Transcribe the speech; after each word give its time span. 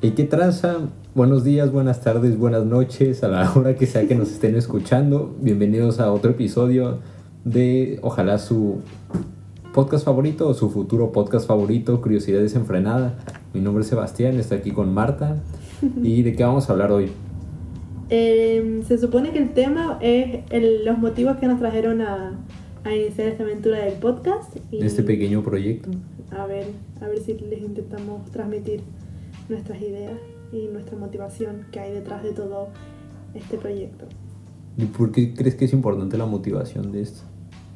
¿Y 0.00 0.10
qué 0.12 0.24
traza? 0.24 0.76
Buenos 1.14 1.42
días, 1.44 1.72
buenas 1.72 2.00
tardes, 2.00 2.38
buenas 2.38 2.64
noches, 2.64 3.24
a 3.24 3.28
la 3.28 3.52
hora 3.56 3.74
que 3.74 3.86
sea 3.86 4.06
que 4.06 4.14
nos 4.14 4.30
estén 4.30 4.54
escuchando. 4.56 5.34
Bienvenidos 5.40 5.98
a 6.00 6.12
otro 6.12 6.30
episodio 6.32 6.98
de 7.44 7.98
ojalá 8.02 8.38
su 8.38 8.76
podcast 9.74 10.04
favorito 10.04 10.48
o 10.48 10.54
su 10.54 10.70
futuro 10.70 11.10
podcast 11.12 11.46
favorito, 11.48 12.00
Curiosidad 12.00 12.40
Desenfrenada. 12.40 13.18
Mi 13.52 13.60
nombre 13.60 13.82
es 13.82 13.88
Sebastián, 13.88 14.38
estoy 14.38 14.58
aquí 14.58 14.70
con 14.70 14.94
Marta. 14.94 15.36
¿Y 16.02 16.22
de 16.22 16.34
qué 16.36 16.44
vamos 16.44 16.68
a 16.68 16.72
hablar 16.72 16.92
hoy? 16.92 17.10
Eh, 18.10 18.80
se 18.86 18.98
supone 18.98 19.32
que 19.32 19.38
el 19.38 19.50
tema 19.52 19.98
es 20.00 20.40
el- 20.50 20.84
los 20.84 20.98
motivos 20.98 21.36
que 21.38 21.46
nos 21.46 21.58
trajeron 21.58 22.00
a, 22.02 22.38
a 22.84 22.94
iniciar 22.94 23.28
esta 23.28 23.42
aventura 23.42 23.78
del 23.84 23.94
podcast. 23.94 24.56
Y 24.70 24.82
Este 24.84 25.02
pequeño 25.02 25.42
proyecto. 25.42 25.90
a 26.30 26.46
ver, 26.46 26.66
a 27.02 27.08
ver 27.08 27.18
si 27.18 27.34
les 27.34 27.60
intentamos 27.62 28.30
transmitir 28.30 28.80
nuestras 29.48 29.80
ideas 29.80 30.18
y 30.52 30.66
nuestra 30.68 30.96
motivación 30.96 31.66
que 31.72 31.80
hay 31.80 31.92
detrás 31.92 32.22
de 32.22 32.32
todo 32.32 32.68
este 33.34 33.56
proyecto. 33.58 34.06
¿Y 34.76 34.84
por 34.86 35.10
qué 35.12 35.34
crees 35.34 35.54
que 35.56 35.64
es 35.64 35.72
importante 35.72 36.16
la 36.18 36.26
motivación 36.26 36.92
de 36.92 37.02
esto? 37.02 37.22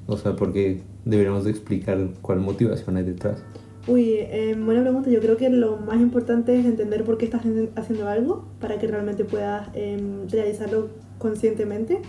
O 0.07 0.16
sea, 0.16 0.35
¿por 0.37 0.53
qué 0.53 0.83
deberíamos 1.05 1.45
de 1.45 1.51
explicar 1.51 1.99
cuál 2.23 2.41
motivación 2.41 2.97
hay 2.97 3.05
detrás? 3.05 3.43
Uy, 3.89 4.11
eh, 4.19 4.57
buena 4.59 4.83
pregunta. 4.83 5.11
Yo 5.11 5.21
creo 5.21 5.37
que 5.37 5.51
lo 5.51 5.77
más 5.79 6.01
importante 6.01 6.57
es 6.59 6.65
entender 6.65 7.03
por 7.05 7.19
qué 7.19 7.25
estás 7.25 7.45
haci- 7.45 7.71
haciendo 7.75 8.07
algo 8.09 8.45
para 8.61 8.79
que 8.79 8.87
realmente 8.87 9.25
puedas 9.25 9.69
em, 9.75 10.29
realizarlo 10.29 10.89
conscientemente. 11.19 12.01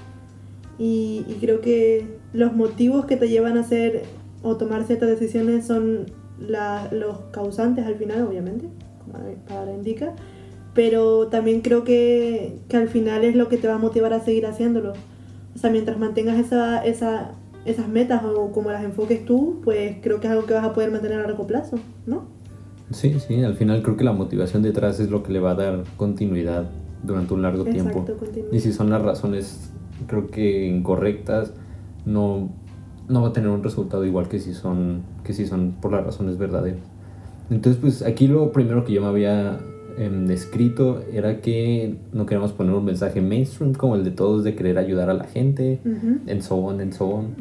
Y, 0.77 1.25
y 1.27 1.37
creo 1.39 1.61
que 1.61 2.07
los 2.33 2.53
motivos 2.55 3.05
que 3.05 3.15
te 3.17 3.29
llevan 3.29 3.57
a 3.57 3.61
hacer 3.61 4.03
o 4.43 4.57
tomar 4.57 4.83
ciertas 4.85 5.09
decisiones 5.09 5.65
son 5.65 6.05
la- 6.39 6.89
los 6.91 7.17
causantes 7.31 7.85
al 7.85 7.95
final, 7.95 8.23
obviamente, 8.23 8.67
como 9.03 9.17
la 9.17 9.35
palabra 9.47 9.73
indica. 9.73 10.13
Pero 10.73 11.27
también 11.27 11.61
creo 11.61 11.83
que, 11.83 12.59
que 12.67 12.77
al 12.77 12.89
final 12.89 13.23
es 13.23 13.35
lo 13.35 13.47
que 13.47 13.57
te 13.57 13.67
va 13.67 13.75
a 13.75 13.77
motivar 13.77 14.13
a 14.13 14.19
seguir 14.19 14.45
haciéndolo. 14.45 14.93
O 15.55 15.59
sea, 15.59 15.69
mientras 15.69 15.99
mantengas 15.99 16.39
esa, 16.39 16.83
esa, 16.83 17.31
esas 17.65 17.87
metas 17.87 18.23
o 18.23 18.51
como 18.51 18.71
las 18.71 18.83
enfoques 18.83 19.23
tú, 19.25 19.61
pues 19.63 19.97
creo 20.01 20.19
que 20.19 20.27
es 20.27 20.33
algo 20.33 20.45
que 20.45 20.53
vas 20.53 20.65
a 20.65 20.73
poder 20.73 20.91
mantener 20.91 21.19
a 21.19 21.23
largo 21.23 21.45
plazo, 21.45 21.77
¿no? 22.05 22.25
Sí, 22.91 23.19
sí, 23.19 23.43
al 23.43 23.55
final 23.55 23.81
creo 23.81 23.97
que 23.97 24.03
la 24.03 24.13
motivación 24.13 24.61
detrás 24.61 24.99
es 24.99 25.09
lo 25.09 25.23
que 25.23 25.31
le 25.31 25.39
va 25.39 25.51
a 25.51 25.55
dar 25.55 25.83
continuidad 25.95 26.69
durante 27.03 27.33
un 27.33 27.41
largo 27.41 27.63
tiempo. 27.63 27.99
Exacto, 27.99 28.17
continúa. 28.17 28.49
Y 28.51 28.59
si 28.59 28.73
son 28.73 28.89
las 28.89 29.01
razones, 29.01 29.71
creo 30.07 30.27
que 30.27 30.67
incorrectas, 30.67 31.53
no, 32.05 32.49
no 33.07 33.21
va 33.21 33.29
a 33.29 33.33
tener 33.33 33.49
un 33.49 33.63
resultado 33.63 34.05
igual 34.05 34.27
que 34.27 34.39
si 34.39 34.53
son, 34.53 35.03
que 35.23 35.33
si 35.33 35.45
son 35.45 35.75
por 35.81 35.91
las 35.91 36.03
razones 36.03 36.37
verdaderas. 36.37 36.81
Entonces, 37.49 37.79
pues 37.81 38.01
aquí 38.01 38.27
lo 38.27 38.51
primero 38.51 38.83
que 38.85 38.93
yo 38.93 39.01
me 39.01 39.07
había 39.07 39.59
em, 39.97 40.25
descrito 40.27 41.01
era 41.11 41.41
que 41.41 41.95
no 42.11 42.25
queremos 42.25 42.51
poner 42.53 42.73
un 42.73 42.85
mensaje 42.85 43.21
mainstream 43.21 43.73
como 43.73 43.95
el 43.95 44.03
de 44.03 44.11
todos 44.11 44.43
de 44.43 44.55
querer 44.55 44.77
ayudar 44.77 45.09
a 45.09 45.13
la 45.13 45.25
gente, 45.25 45.79
Ujú. 45.85 46.19
and 46.31 46.41
so 46.41 46.55
on, 46.55 46.79
and 46.81 46.93
so 46.93 47.05
on. 47.09 47.35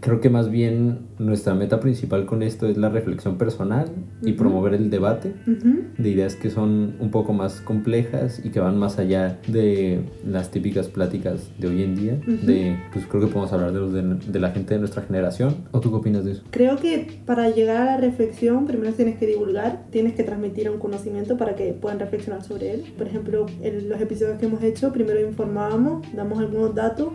Creo 0.00 0.20
que 0.20 0.30
más 0.30 0.50
bien 0.50 0.98
nuestra 1.18 1.54
meta 1.54 1.80
principal 1.80 2.26
con 2.26 2.42
esto 2.42 2.66
es 2.66 2.76
la 2.76 2.88
reflexión 2.88 3.38
personal 3.38 3.88
y 4.22 4.30
Ujú. 4.30 4.36
promover 4.38 4.74
el 4.74 4.90
debate 4.90 5.34
Ujú. 5.46 5.82
de 5.98 6.08
ideas 6.08 6.34
que 6.36 6.50
son 6.50 6.94
un 7.00 7.10
poco 7.10 7.32
más 7.32 7.60
complejas 7.60 8.40
y 8.44 8.50
que 8.50 8.60
van 8.60 8.78
más 8.78 8.98
allá 8.98 9.38
de 9.48 10.00
las 10.26 10.50
típicas 10.50 10.88
pláticas 10.88 11.50
de 11.58 11.68
hoy 11.68 11.82
en 11.82 11.94
día. 11.96 12.18
De, 12.26 12.76
pues 12.92 13.06
creo 13.06 13.20
que 13.22 13.26
podemos 13.28 13.52
hablar 13.52 13.72
de, 13.72 13.80
los 13.80 13.92
de, 13.92 14.02
de 14.02 14.40
la 14.40 14.50
gente 14.50 14.74
de 14.74 14.80
nuestra 14.80 15.02
generación. 15.02 15.54
¿O 15.72 15.80
tú 15.80 15.90
qué 15.90 15.96
opinas 15.96 16.24
de 16.24 16.32
eso? 16.32 16.42
Creo 16.50 16.76
que 16.76 17.20
para 17.26 17.48
llegar 17.50 17.76
a 17.76 17.84
la 17.84 17.96
reflexión, 17.96 18.66
primero 18.66 18.92
tienes 18.92 19.16
que 19.18 19.26
divulgar, 19.26 19.84
tienes 19.90 20.14
que 20.14 20.22
transmitir 20.24 20.70
un 20.70 20.78
conocimiento 20.78 21.36
para 21.36 21.43
que 21.52 21.72
puedan 21.72 21.98
reflexionar 21.98 22.42
sobre 22.42 22.72
él. 22.72 22.94
Por 22.96 23.06
ejemplo, 23.06 23.46
en 23.60 23.88
los 23.88 24.00
episodios 24.00 24.38
que 24.38 24.46
hemos 24.46 24.62
hecho, 24.62 24.92
primero 24.92 25.20
informábamos, 25.20 26.06
damos 26.14 26.38
algunos 26.38 26.74
datos 26.74 27.08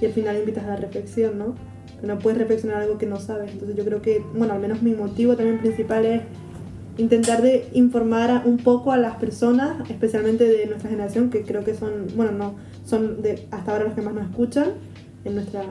y 0.00 0.06
al 0.06 0.12
final 0.12 0.36
invitas 0.36 0.64
a 0.64 0.68
la 0.68 0.76
reflexión, 0.76 1.38
¿no? 1.38 1.54
No 2.02 2.18
puedes 2.18 2.38
reflexionar 2.38 2.82
algo 2.82 2.98
que 2.98 3.06
no 3.06 3.16
sabes. 3.16 3.52
Entonces 3.52 3.76
yo 3.76 3.84
creo 3.84 4.02
que, 4.02 4.22
bueno, 4.34 4.52
al 4.54 4.60
menos 4.60 4.82
mi 4.82 4.94
motivo 4.94 5.36
también 5.36 5.58
principal 5.60 6.04
es 6.04 6.22
intentar 6.98 7.42
de 7.42 7.68
informar 7.72 8.42
un 8.44 8.56
poco 8.58 8.92
a 8.92 8.96
las 8.96 9.16
personas, 9.16 9.88
especialmente 9.88 10.44
de 10.44 10.66
nuestra 10.66 10.90
generación, 10.90 11.30
que 11.30 11.42
creo 11.42 11.64
que 11.64 11.74
son, 11.74 12.08
bueno, 12.16 12.32
no, 12.32 12.56
son 12.84 13.18
hasta 13.50 13.72
ahora 13.72 13.84
los 13.84 13.94
que 13.94 14.02
más 14.02 14.14
nos 14.14 14.24
escuchan, 14.28 14.72
en 15.24 15.36
nuestra 15.36 15.62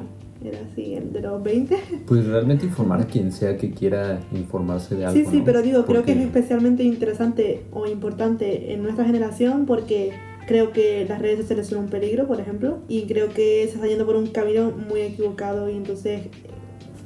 era 0.47 0.59
así, 0.71 0.95
el 0.95 1.13
de 1.13 1.21
los 1.21 1.41
20. 1.43 1.77
Pues 2.05 2.25
realmente 2.25 2.65
informar 2.65 3.01
a 3.01 3.05
quien 3.05 3.31
sea 3.31 3.57
que 3.57 3.71
quiera 3.71 4.19
informarse 4.33 4.95
de 4.95 5.05
algo. 5.05 5.17
Sí, 5.17 5.25
sí, 5.29 5.39
¿no? 5.39 5.45
pero 5.45 5.61
digo, 5.61 5.85
creo 5.85 6.03
que 6.03 6.13
es 6.13 6.19
especialmente 6.19 6.83
interesante 6.83 7.65
o 7.71 7.87
importante 7.87 8.73
en 8.73 8.83
nuestra 8.83 9.05
generación 9.05 9.65
porque 9.65 10.11
creo 10.47 10.71
que 10.71 11.05
las 11.07 11.19
redes 11.21 11.39
sociales 11.39 11.67
son 11.67 11.79
un 11.79 11.89
peligro, 11.89 12.25
por 12.25 12.39
ejemplo, 12.39 12.79
y 12.87 13.03
creo 13.03 13.29
que 13.29 13.67
se 13.67 13.75
está 13.75 13.85
yendo 13.85 14.05
por 14.05 14.15
un 14.15 14.27
camino 14.27 14.71
muy 14.71 15.01
equivocado 15.01 15.69
y 15.69 15.75
entonces 15.75 16.25
eh, 16.25 16.31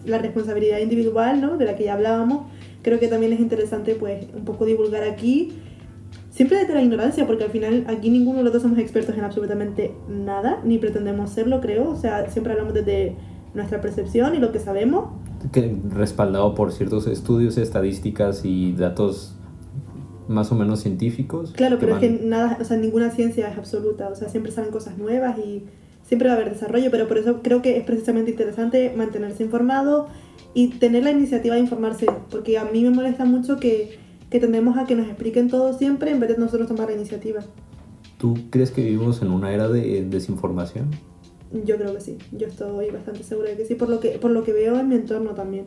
la 0.05 0.19
responsabilidad 0.19 0.79
individual, 0.79 1.41
¿no? 1.41 1.57
De 1.57 1.65
la 1.65 1.75
que 1.75 1.85
ya 1.85 1.95
hablábamos, 1.95 2.45
creo 2.81 2.99
que 2.99 3.07
también 3.07 3.33
es 3.33 3.39
interesante 3.39 3.95
pues 3.95 4.27
un 4.33 4.45
poco 4.45 4.65
divulgar 4.65 5.03
aquí, 5.03 5.53
siempre 6.29 6.57
desde 6.57 6.73
la 6.73 6.81
ignorancia, 6.81 7.27
porque 7.27 7.43
al 7.43 7.49
final 7.49 7.83
aquí 7.87 8.09
ninguno 8.09 8.37
de 8.37 8.43
los 8.45 8.53
dos 8.53 8.61
somos 8.61 8.79
expertos 8.79 9.17
en 9.17 9.23
absolutamente 9.23 9.91
nada, 10.07 10.61
ni 10.63 10.77
pretendemos 10.77 11.31
serlo, 11.31 11.61
creo, 11.61 11.89
o 11.89 11.95
sea, 11.95 12.29
siempre 12.29 12.53
hablamos 12.53 12.73
desde 12.73 13.15
nuestra 13.53 13.81
percepción 13.81 14.35
y 14.35 14.39
lo 14.39 14.51
que 14.51 14.59
sabemos, 14.59 15.09
que 15.51 15.75
respaldado 15.89 16.55
por 16.55 16.71
ciertos 16.71 17.07
estudios, 17.07 17.57
estadísticas 17.57 18.45
y 18.45 18.73
datos 18.73 19.35
más 20.27 20.51
o 20.51 20.55
menos 20.55 20.79
científicos. 20.81 21.51
Claro, 21.55 21.77
pero 21.79 21.93
van- 21.95 22.03
es 22.03 22.19
que 22.19 22.25
nada, 22.25 22.57
o 22.61 22.63
sea, 22.63 22.77
ninguna 22.77 23.09
ciencia 23.11 23.49
es 23.49 23.57
absoluta, 23.57 24.07
o 24.09 24.15
sea, 24.15 24.29
siempre 24.29 24.51
salen 24.51 24.71
cosas 24.71 24.97
nuevas 24.97 25.37
y 25.39 25.63
siempre 26.03 26.29
va 26.29 26.35
a 26.35 26.37
haber 26.37 26.53
desarrollo, 26.53 26.89
pero 26.91 27.07
por 27.07 27.17
eso 27.17 27.41
creo 27.41 27.61
que 27.61 27.77
es 27.77 27.83
precisamente 27.83 28.31
interesante 28.31 28.93
mantenerse 28.95 29.43
informado 29.43 30.07
y 30.53 30.67
tener 30.69 31.03
la 31.03 31.11
iniciativa 31.11 31.55
de 31.55 31.61
informarse, 31.61 32.05
porque 32.29 32.57
a 32.57 32.65
mí 32.65 32.83
me 32.83 32.89
molesta 32.91 33.25
mucho 33.25 33.57
que, 33.57 33.97
que 34.29 34.39
tendemos 34.39 34.77
a 34.77 34.85
que 34.85 34.95
nos 34.95 35.07
expliquen 35.07 35.49
todo 35.49 35.73
siempre 35.77 36.11
en 36.11 36.19
vez 36.19 36.29
de 36.29 36.37
nosotros 36.37 36.67
tomar 36.67 36.87
la 36.87 36.95
iniciativa. 36.95 37.41
¿Tú 38.17 38.35
crees 38.51 38.71
que 38.71 38.83
vivimos 38.83 39.21
en 39.21 39.31
una 39.31 39.51
era 39.51 39.67
de 39.67 40.05
desinformación? 40.05 40.91
Yo 41.65 41.75
creo 41.77 41.93
que 41.93 42.01
sí, 42.01 42.17
yo 42.31 42.47
estoy 42.47 42.89
bastante 42.91 43.23
segura 43.23 43.49
de 43.49 43.57
que 43.57 43.65
sí, 43.65 43.75
por 43.75 43.89
lo 43.89 43.99
que, 43.99 44.11
por 44.19 44.31
lo 44.31 44.43
que 44.43 44.53
veo 44.53 44.79
en 44.79 44.87
mi 44.87 44.95
entorno 44.95 45.31
también. 45.31 45.65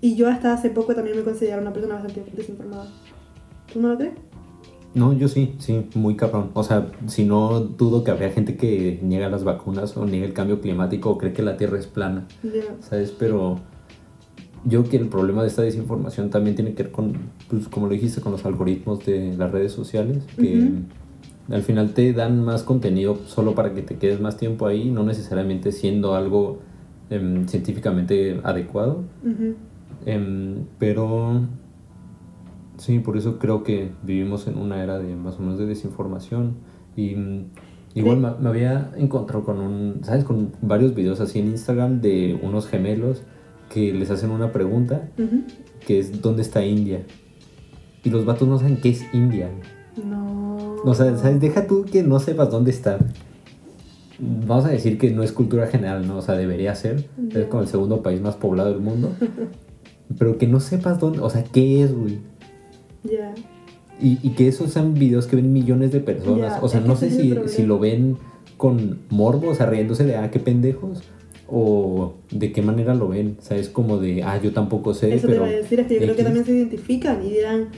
Y 0.00 0.14
yo 0.14 0.28
hasta 0.28 0.52
hace 0.52 0.70
poco 0.70 0.94
también 0.94 1.16
me 1.16 1.22
considero 1.22 1.60
una 1.60 1.72
persona 1.72 1.94
bastante 1.94 2.22
desinformada. 2.36 2.86
¿Tú 3.72 3.80
no 3.80 3.88
lo 3.88 3.96
crees? 3.98 4.12
No, 4.94 5.12
yo 5.12 5.26
sí, 5.26 5.56
sí, 5.58 5.86
muy 5.96 6.14
cabrón. 6.14 6.50
O 6.54 6.62
sea, 6.62 6.92
si 7.08 7.24
no 7.24 7.58
dudo 7.60 8.04
que 8.04 8.12
habría 8.12 8.30
gente 8.30 8.56
que 8.56 9.00
niega 9.02 9.28
las 9.28 9.42
vacunas 9.42 9.96
o 9.96 10.06
niega 10.06 10.24
el 10.24 10.32
cambio 10.32 10.60
climático 10.60 11.10
o 11.10 11.18
cree 11.18 11.32
que 11.32 11.42
la 11.42 11.56
Tierra 11.56 11.78
es 11.80 11.88
plana, 11.88 12.28
Ya. 12.44 12.76
¿sabes? 12.80 13.10
Pero 13.10 13.56
yo 14.64 14.80
creo 14.82 14.90
que 14.90 14.96
el 14.98 15.08
problema 15.08 15.42
de 15.42 15.48
esta 15.48 15.62
desinformación 15.62 16.30
también 16.30 16.54
tiene 16.54 16.74
que 16.74 16.84
ver 16.84 16.92
con, 16.92 17.14
pues 17.50 17.66
como 17.66 17.86
lo 17.88 17.92
dijiste, 17.92 18.20
con 18.20 18.30
los 18.30 18.44
algoritmos 18.44 19.04
de 19.04 19.36
las 19.36 19.50
redes 19.50 19.72
sociales, 19.72 20.22
que. 20.36 20.70
Al 21.50 21.62
final 21.62 21.92
te 21.92 22.12
dan 22.12 22.42
más 22.42 22.62
contenido 22.62 23.18
solo 23.26 23.54
para 23.54 23.74
que 23.74 23.82
te 23.82 23.96
quedes 23.96 24.20
más 24.20 24.36
tiempo 24.36 24.66
ahí, 24.66 24.90
no 24.90 25.04
necesariamente 25.04 25.72
siendo 25.72 26.14
algo 26.14 26.60
em, 27.10 27.46
científicamente 27.46 28.40
adecuado. 28.44 29.04
Em, 30.06 30.64
pero 30.78 31.42
sí, 32.78 32.98
por 32.98 33.16
eso 33.16 33.38
creo 33.38 33.62
que 33.62 33.90
vivimos 34.02 34.46
en 34.46 34.58
una 34.58 34.82
era 34.82 34.98
de 34.98 35.14
más 35.16 35.36
o 35.36 35.40
menos 35.40 35.58
de 35.58 35.66
desinformación. 35.66 36.54
Y 36.96 37.14
mm, 37.14 37.44
igual 37.94 38.18
me, 38.18 38.30
me 38.40 38.48
había 38.48 38.92
encontrado 38.96 39.44
con 39.44 39.58
un, 39.58 40.00
¿sabes? 40.02 40.24
Con 40.24 40.52
varios 40.62 40.94
videos 40.94 41.20
así 41.20 41.40
en 41.40 41.48
Instagram 41.48 42.00
de 42.00 42.38
unos 42.42 42.68
gemelos 42.68 43.22
que 43.68 43.92
les 43.92 44.10
hacen 44.10 44.30
una 44.30 44.52
pregunta 44.52 45.08
que 45.86 45.98
es 45.98 46.22
¿dónde 46.22 46.42
está 46.42 46.64
India? 46.64 47.02
Y 48.02 48.10
los 48.10 48.24
vatos 48.24 48.46
no 48.46 48.58
saben 48.58 48.76
qué 48.76 48.90
es 48.90 49.04
India. 49.12 49.50
No. 50.84 50.90
O 50.90 50.94
sea, 50.94 51.16
¿sabes? 51.16 51.40
Deja 51.40 51.66
tú 51.66 51.84
que 51.90 52.02
no 52.02 52.20
sepas 52.20 52.50
dónde 52.50 52.70
está. 52.70 52.98
Vamos 54.18 54.64
a 54.66 54.68
decir 54.68 54.98
que 54.98 55.10
no 55.10 55.22
es 55.22 55.32
cultura 55.32 55.66
general, 55.66 56.06
¿no? 56.06 56.18
O 56.18 56.22
sea, 56.22 56.36
debería 56.36 56.74
ser. 56.74 57.08
Es 57.34 57.46
como 57.46 57.62
el 57.62 57.68
segundo 57.68 58.02
país 58.02 58.20
más 58.20 58.36
poblado 58.36 58.70
del 58.70 58.80
mundo. 58.80 59.12
Pero 60.18 60.38
que 60.38 60.46
no 60.46 60.60
sepas 60.60 61.00
dónde, 61.00 61.20
o 61.20 61.30
sea, 61.30 61.42
qué 61.44 61.82
es, 61.82 61.94
güey. 61.94 62.18
Ya. 63.02 63.34
Y, 64.00 64.18
y 64.22 64.30
que 64.30 64.48
esos 64.48 64.72
sean 64.72 64.94
videos 64.94 65.26
que 65.26 65.36
ven 65.36 65.52
millones 65.52 65.92
de 65.92 66.00
personas. 66.00 66.58
O 66.62 66.68
sea, 66.68 66.80
no 66.80 66.96
sé 66.96 67.10
si, 67.10 67.34
si 67.46 67.64
lo 67.64 67.78
ven 67.78 68.16
con 68.56 69.00
morbo, 69.08 69.50
o 69.50 69.54
sea, 69.54 69.66
riéndose 69.66 70.04
de, 70.04 70.16
ah, 70.16 70.30
qué 70.30 70.38
pendejos. 70.38 71.02
O 71.48 72.14
de 72.30 72.52
qué 72.52 72.62
manera 72.62 72.94
lo 72.94 73.08
ven. 73.08 73.36
O 73.38 73.42
sea, 73.42 73.56
es 73.56 73.68
como 73.68 73.98
de, 73.98 74.22
ah, 74.22 74.40
yo 74.42 74.52
tampoco 74.52 74.94
sé, 74.94 75.14
Eso 75.14 75.26
te 75.26 75.34
pero... 75.34 75.46
iba 75.46 75.54
a 75.54 75.58
decir, 75.58 75.80
es 75.80 75.86
que 75.86 75.94
yo 75.94 76.00
creo 76.00 76.16
que 76.16 76.24
también 76.24 76.44
se 76.44 76.52
identifican 76.52 77.24
y 77.24 77.30
dirán, 77.30 77.68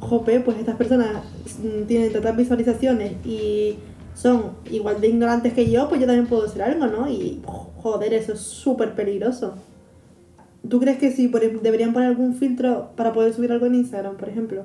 jope, 0.00 0.40
pues 0.40 0.58
estas 0.58 0.76
personas 0.76 1.22
mm, 1.62 1.86
tienen 1.86 2.12
tantas 2.12 2.36
visualizaciones 2.36 3.14
y 3.24 3.76
son 4.14 4.52
igual 4.70 5.00
de 5.00 5.08
ignorantes 5.08 5.52
que 5.52 5.70
yo, 5.70 5.88
pues 5.88 6.00
yo 6.00 6.06
también 6.06 6.26
puedo 6.26 6.44
hacer 6.46 6.62
algo, 6.62 6.86
¿no? 6.86 7.08
Y 7.10 7.40
joder, 7.44 8.14
eso 8.14 8.32
es 8.32 8.40
súper 8.40 8.94
peligroso. 8.94 9.54
¿Tú 10.68 10.80
crees 10.80 10.98
que 10.98 11.12
si 11.12 11.28
deberían 11.28 11.92
poner 11.92 12.08
algún 12.08 12.34
filtro 12.34 12.90
para 12.96 13.12
poder 13.12 13.32
subir 13.32 13.52
algo 13.52 13.66
en 13.66 13.74
Instagram, 13.76 14.16
por 14.16 14.28
ejemplo? 14.28 14.64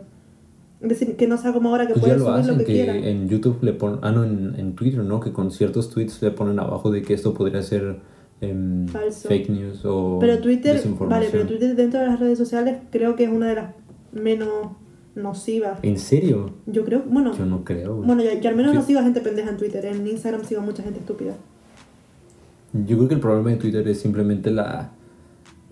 Es 0.82 0.90
decir, 0.90 1.16
que 1.16 1.28
no 1.28 1.38
sea 1.38 1.54
como 1.54 1.70
ahora 1.70 1.86
que 1.86 1.94
Pues 1.94 2.06
ya 2.06 2.18
puedes 2.18 2.22
lo 2.22 2.26
subir 2.26 2.36
lo 2.38 2.42
hacen, 2.54 2.58
que, 2.58 2.66
que 2.66 2.74
quieras. 2.74 2.96
en 3.04 3.30
YouTube 3.30 3.60
le 3.62 3.74
ponen, 3.74 4.00
ah 4.02 4.12
no, 4.12 4.24
en, 4.24 4.56
en 4.58 4.74
Twitter, 4.74 5.04
¿no? 5.04 5.20
Que 5.20 5.32
con 5.32 5.52
ciertos 5.52 5.90
tweets 5.92 6.22
le 6.24 6.32
ponen 6.32 6.58
abajo 6.60 6.90
de 6.90 7.04
que 7.04 7.14
esto 7.14 7.36
podría 7.36 7.62
ser 7.62 7.98
em, 8.40 8.88
Falso. 8.88 9.28
fake 9.28 9.50
news 9.50 9.82
o 9.86 10.18
Pero 10.20 10.40
Twitter, 10.40 10.82
vale, 11.02 11.28
pero 11.32 11.46
Twitter 11.46 11.76
dentro 11.76 12.00
de 12.00 12.08
las 12.08 12.20
redes 12.20 12.40
sociales 12.40 12.78
creo 12.90 13.16
que 13.16 13.26
es 13.26 13.30
una 13.30 13.50
de 13.50 13.56
las 13.56 13.76
menos 14.12 14.50
nocivas. 15.16 15.80
¿En 15.84 15.98
serio? 15.98 16.52
Yo 16.66 16.86
creo, 16.86 17.04
bueno, 17.08 17.36
Yo 17.38 17.46
no 17.46 17.64
creo. 17.64 17.96
güey. 17.96 18.08
bueno, 18.08 18.24
yo, 18.24 18.34
yo 18.40 18.50
al 18.50 18.56
menos 18.56 18.72
Sí. 18.72 18.78
no 18.78 18.84
sigo 18.86 19.00
a 19.00 19.04
gente 19.04 19.22
pendeja 19.22 19.50
en 19.50 19.58
Twitter. 19.58 19.86
En 19.86 20.08
Instagram 20.08 20.44
sigo 20.46 20.62
a 20.62 20.64
mucha 20.64 20.84
gente 20.84 21.00
estúpida. 21.00 21.36
Yo 22.74 22.96
creo 22.98 23.08
que 23.10 23.16
el 23.16 23.20
problema 23.20 23.50
de 23.50 23.58
Twitter 23.58 23.88
es 23.88 24.00
simplemente 24.00 24.50
la... 24.52 24.92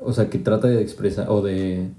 O 0.01 0.11
sea, 0.13 0.29
que 0.29 0.37
trata 0.39 0.67
de 0.67 0.81
expresar 0.81 1.29
o 1.29 1.41
de 1.41 1.89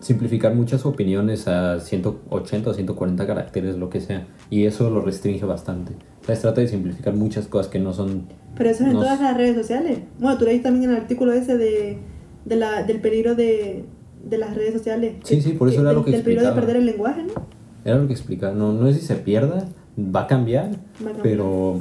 simplificar 0.00 0.54
muchas 0.54 0.86
opiniones 0.86 1.48
a 1.48 1.80
180 1.80 2.70
o 2.70 2.74
140 2.74 3.26
caracteres, 3.26 3.76
lo 3.76 3.90
que 3.90 4.00
sea. 4.00 4.26
Y 4.50 4.64
eso 4.64 4.90
lo 4.90 5.00
restringe 5.00 5.44
bastante. 5.44 5.92
O 6.22 6.26
sea, 6.26 6.36
trata 6.38 6.60
de 6.60 6.68
simplificar 6.68 7.14
muchas 7.14 7.46
cosas 7.48 7.68
que 7.70 7.78
no 7.78 7.92
son... 7.92 8.26
Pero 8.56 8.70
eso 8.70 8.84
es 8.84 8.90
en 8.90 8.96
todas 8.96 9.20
las 9.20 9.36
redes 9.36 9.56
sociales. 9.56 10.00
Bueno, 10.18 10.38
tú 10.38 10.44
leíste 10.44 10.64
también 10.68 10.90
el 10.90 10.96
artículo 10.96 11.32
ese 11.32 11.56
de, 11.56 11.98
de 12.44 12.56
la, 12.56 12.82
del 12.82 13.00
peligro 13.00 13.34
de, 13.34 13.84
de 14.28 14.38
las 14.38 14.54
redes 14.56 14.72
sociales. 14.74 15.16
Sí, 15.24 15.40
sí, 15.42 15.52
por 15.52 15.68
eso 15.68 15.80
era 15.80 15.90
del, 15.90 15.98
lo 15.98 16.04
que 16.04 16.10
Del 16.12 16.22
peligro 16.22 16.42
de 16.44 16.48
explicaba. 16.48 16.66
perder 16.66 16.76
el 16.82 16.86
lenguaje, 16.86 17.22
¿no? 17.24 17.32
Era 17.84 17.98
lo 17.98 18.06
que 18.06 18.12
explicaba. 18.12 18.52
No, 18.54 18.72
no 18.72 18.88
es 18.88 18.96
si 18.96 19.02
se 19.06 19.16
pierda, 19.16 19.68
va 19.98 20.22
a 20.22 20.26
cambiar, 20.26 20.70
Va 21.04 21.10
a 21.10 21.12
cambiar. 21.14 21.22
pero 21.22 21.80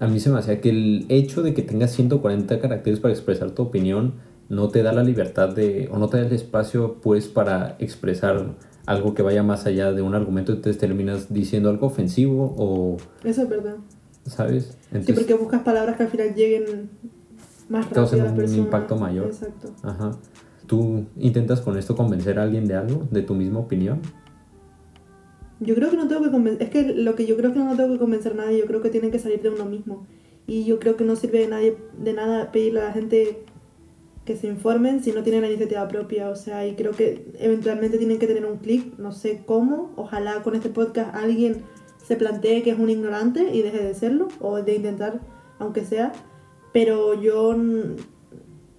a 0.00 0.06
mí 0.06 0.20
se 0.20 0.30
me 0.30 0.38
hacía 0.38 0.60
que 0.60 0.70
el 0.70 1.06
hecho 1.08 1.42
de 1.42 1.54
que 1.54 1.62
tengas 1.62 1.92
140 1.92 2.60
caracteres 2.60 3.00
para 3.00 3.12
expresar 3.14 3.50
tu 3.52 3.62
opinión 3.62 4.14
no 4.48 4.68
te 4.68 4.82
da 4.82 4.92
la 4.92 5.02
libertad 5.02 5.48
de, 5.54 5.88
o 5.92 5.98
no 5.98 6.08
te 6.08 6.18
da 6.18 6.26
el 6.26 6.32
espacio 6.32 6.96
pues 7.02 7.26
para 7.28 7.76
expresar 7.80 8.54
algo 8.84 9.14
que 9.14 9.22
vaya 9.22 9.42
más 9.42 9.66
allá 9.66 9.92
de 9.92 10.02
un 10.02 10.14
argumento, 10.14 10.52
entonces 10.52 10.78
terminas 10.78 11.32
diciendo 11.32 11.70
algo 11.70 11.86
ofensivo 11.88 12.54
o, 12.56 12.96
Eso 13.24 13.42
es 13.42 13.48
verdad. 13.48 13.76
¿sabes? 14.26 14.64
Sí, 14.66 14.76
Entonces, 14.92 15.14
porque 15.16 15.34
buscas 15.34 15.62
palabras 15.62 15.96
que 15.96 16.04
al 16.04 16.08
final 16.10 16.34
lleguen 16.34 16.90
más 17.68 17.86
rápido 17.86 18.02
a 18.02 18.16
las 18.24 18.30
un 18.30 18.36
personas. 18.36 18.64
impacto 18.64 18.96
mayor. 18.96 19.26
Exacto. 19.26 19.72
ajá. 19.82 20.12
¿Tú 20.66 21.06
intentas 21.18 21.60
con 21.60 21.76
esto 21.76 21.94
convencer 21.94 22.38
a 22.38 22.42
alguien 22.42 22.66
de 22.66 22.74
algo, 22.74 23.06
de 23.10 23.22
tu 23.22 23.34
misma 23.34 23.60
opinión? 23.60 24.00
Yo 25.60 25.74
creo 25.74 25.90
que 25.90 25.96
no 25.96 26.08
tengo 26.08 26.22
que 26.22 26.30
convencer, 26.30 26.62
es 26.62 26.70
que 26.70 26.94
lo 26.94 27.14
que 27.14 27.26
yo 27.26 27.36
creo 27.36 27.52
que 27.52 27.58
no 27.58 27.76
tengo 27.76 27.92
que 27.92 27.98
convencer 27.98 28.32
a 28.32 28.36
nadie, 28.36 28.58
yo 28.58 28.66
creo 28.66 28.82
que 28.82 28.90
tiene 28.90 29.10
que 29.10 29.18
salir 29.18 29.40
de 29.40 29.50
uno 29.50 29.64
mismo. 29.64 30.06
Y 30.46 30.64
yo 30.64 30.78
creo 30.78 30.96
que 30.96 31.04
no 31.04 31.16
sirve 31.16 31.40
de, 31.40 31.48
nadie, 31.48 31.76
de 31.98 32.12
nada 32.12 32.52
pedirle 32.52 32.80
a 32.80 32.84
la 32.84 32.92
gente 32.92 33.44
que 34.24 34.36
se 34.36 34.48
informen 34.48 35.02
si 35.02 35.12
no 35.12 35.22
tienen 35.22 35.42
la 35.42 35.48
iniciativa 35.48 35.88
propia. 35.88 36.28
O 36.28 36.36
sea, 36.36 36.66
y 36.66 36.74
creo 36.74 36.92
que 36.92 37.32
eventualmente 37.38 37.96
tienen 37.96 38.18
que 38.18 38.26
tener 38.26 38.44
un 38.44 38.58
clic, 38.58 38.98
no 38.98 39.12
sé 39.12 39.42
cómo. 39.46 39.92
Ojalá 39.96 40.42
con 40.42 40.54
este 40.54 40.68
podcast 40.68 41.14
alguien 41.14 41.62
se 42.04 42.16
plantee 42.16 42.62
que 42.62 42.70
es 42.70 42.78
un 42.78 42.90
ignorante 42.90 43.54
y 43.54 43.62
deje 43.62 43.82
de 43.82 43.94
serlo, 43.94 44.28
o 44.40 44.56
de 44.56 44.74
intentar, 44.74 45.20
aunque 45.58 45.84
sea. 45.84 46.12
Pero 46.72 47.14
yo... 47.14 47.56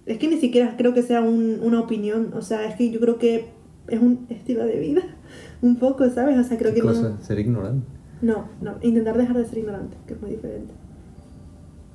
Es 0.08 0.18
que 0.18 0.26
ni 0.28 0.36
siquiera 0.38 0.74
creo 0.76 0.94
que 0.94 1.02
sea 1.02 1.20
un- 1.20 1.60
una 1.62 1.80
opinión, 1.80 2.30
o 2.34 2.40
sea, 2.42 2.64
es 2.66 2.74
que 2.76 2.90
yo 2.90 2.98
creo 2.98 3.18
que 3.18 3.48
es 3.88 4.00
un 4.00 4.26
estilo 4.30 4.64
de 4.64 4.78
vida, 4.80 5.02
un 5.62 5.76
poco, 5.76 6.08
¿sabes? 6.10 6.38
O 6.38 6.42
sea, 6.44 6.56
creo 6.58 6.72
¿Qué 6.74 6.80
que 6.80 6.86
no... 6.86 6.92
cosa? 6.92 7.16
¿Ser 7.22 7.38
ignorante? 7.38 7.86
No, 8.22 8.46
no, 8.60 8.74
intentar 8.82 9.16
dejar 9.16 9.36
de 9.36 9.44
ser 9.46 9.58
ignorante, 9.58 9.96
que 10.06 10.14
es 10.14 10.20
muy 10.20 10.30
diferente. 10.30 10.72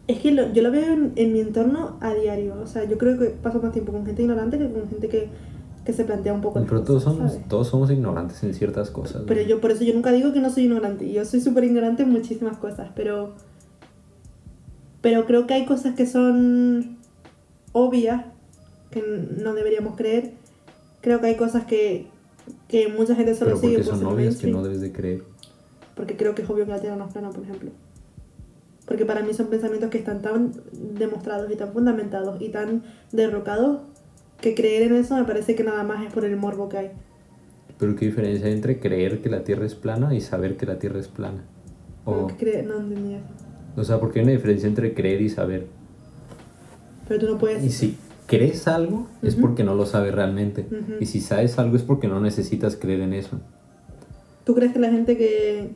Es 0.08 0.20
que 0.20 0.32
lo- 0.32 0.52
yo 0.54 0.62
lo 0.64 0.72
veo 0.72 0.94
en, 0.94 1.12
en 1.16 1.34
mi 1.34 1.40
entorno 1.40 1.98
a 2.02 2.14
diario, 2.14 2.56
o 2.62 2.68
sea, 2.68 2.84
yo 2.86 2.98
creo 2.98 3.18
que 3.20 3.26
paso 3.28 3.62
más 3.62 3.72
tiempo 3.74 3.92
con 3.92 4.06
gente 4.06 4.22
ignorante 4.22 4.58
que 4.58 4.70
con 4.72 4.88
gente 4.90 5.08
que, 5.10 5.30
que 5.86 5.94
se 5.94 6.04
plantea 6.06 6.34
un 6.34 6.42
poco 6.42 6.60
las 6.60 6.68
Pero 6.70 6.84
todos 6.84 7.04
cosas, 7.04 7.18
somos, 7.18 7.32
¿sabes? 7.34 7.48
todos 7.50 7.68
somos 7.68 7.90
ignorantes 7.92 8.44
en 8.44 8.54
ciertas 8.54 8.90
cosas. 8.92 9.24
Pero 9.28 9.42
¿no? 9.42 9.48
yo, 9.48 9.60
por 9.62 9.72
eso 9.72 9.84
yo 9.84 9.94
nunca 9.94 10.12
digo 10.12 10.32
que 10.34 10.40
no 10.40 10.50
soy 10.50 10.64
ignorante, 10.64 11.12
yo 11.12 11.26
soy 11.26 11.42
súper 11.42 11.64
ignorante 11.64 12.04
en 12.04 12.10
muchísimas 12.12 12.58
cosas, 12.58 12.92
pero... 12.96 13.34
Pero 15.02 15.26
creo 15.26 15.48
que 15.48 15.54
hay 15.54 15.66
cosas 15.66 15.96
que 15.96 16.06
son 16.06 16.98
obvias, 17.74 18.26
que 18.92 19.04
no 19.38 19.54
deberíamos 19.54 19.96
creer. 19.98 20.32
Creo 21.02 21.20
que 21.20 21.28
hay 21.28 21.36
cosas 21.36 21.66
que, 21.66 22.08
que 22.70 22.88
mucha 22.88 23.16
gente 23.16 23.36
solo 23.36 23.52
Pero 23.52 23.62
sigue 23.62 23.74
porque 23.80 23.90
por 23.90 24.00
son 24.00 24.08
obvias 24.08 24.38
que 24.38 24.48
no 24.48 24.64
debes 24.64 24.80
de 24.82 24.92
creer. 24.92 25.24
Porque 25.96 26.16
creo 26.16 26.34
que 26.34 26.42
es 26.44 26.50
obvio 26.50 26.66
que 26.66 26.72
la 26.72 26.80
Tierra 26.80 26.96
no 26.96 27.06
es 27.08 27.12
plana, 27.14 27.30
por 27.30 27.44
ejemplo. 27.44 27.72
Porque 28.86 29.06
para 29.06 29.22
mí 29.22 29.34
son 29.34 29.48
pensamientos 29.48 29.90
que 29.90 29.98
están 29.98 30.22
tan 30.22 30.52
demostrados 30.98 31.52
y 31.52 31.56
tan 31.56 31.72
fundamentados 31.72 32.42
y 32.42 32.50
tan 32.50 32.84
derrocados 33.12 33.82
que 34.42 34.56
creer 34.56 34.84
en 34.84 34.96
eso 34.96 35.16
me 35.16 35.24
parece 35.24 35.56
que 35.56 35.64
nada 35.64 35.84
más 35.84 36.06
es 36.06 36.12
por 36.14 36.26
el 36.26 36.36
morbo 36.36 36.68
que 36.70 36.78
hay. 36.78 36.92
Pero 37.78 37.96
qué 37.96 38.06
diferencia 38.06 38.48
hay 38.48 38.54
entre 38.54 38.80
creer 38.80 39.22
que 39.22 39.30
la 39.30 39.44
Tierra 39.44 39.66
es 39.66 39.76
plana 39.76 40.14
y 40.14 40.22
saber 40.22 40.58
que 40.58 40.66
la 40.66 40.80
Tierra 40.80 41.00
es 41.00 41.08
plana. 41.08 41.44
O, 42.06 42.28
que 42.28 42.36
cree- 42.36 42.64
no 42.64 42.78
entendí 42.78 43.16
eso. 43.16 43.24
o 43.78 43.84
sea, 43.84 44.00
porque 44.00 44.20
hay 44.20 44.24
una 44.26 44.34
diferencia 44.34 44.68
entre 44.68 44.94
creer 44.94 45.22
y 45.22 45.30
saber. 45.30 45.68
Pero 47.08 47.20
tú 47.20 47.28
no 47.28 47.38
puedes... 47.38 47.64
Y 47.64 47.70
si 47.70 47.98
crees 48.28 48.68
algo 48.68 49.08
es 49.22 49.34
Ujú. 49.34 49.42
porque 49.44 49.64
no 49.64 49.76
lo 49.76 49.86
sabes 49.86 50.14
realmente. 50.14 50.68
Ujú. 50.68 50.94
Y 51.00 51.06
si 51.06 51.20
sabes 51.22 51.60
algo 51.60 51.76
es 51.76 51.84
porque 51.84 52.08
no 52.08 52.20
necesitas 52.20 52.76
creer 52.76 53.02
en 53.02 53.14
eso. 53.14 53.40
¿Tú 54.46 54.56
crees 54.56 54.74
que 54.74 54.80
la 54.80 54.90
gente 54.90 55.18
que 55.18 55.72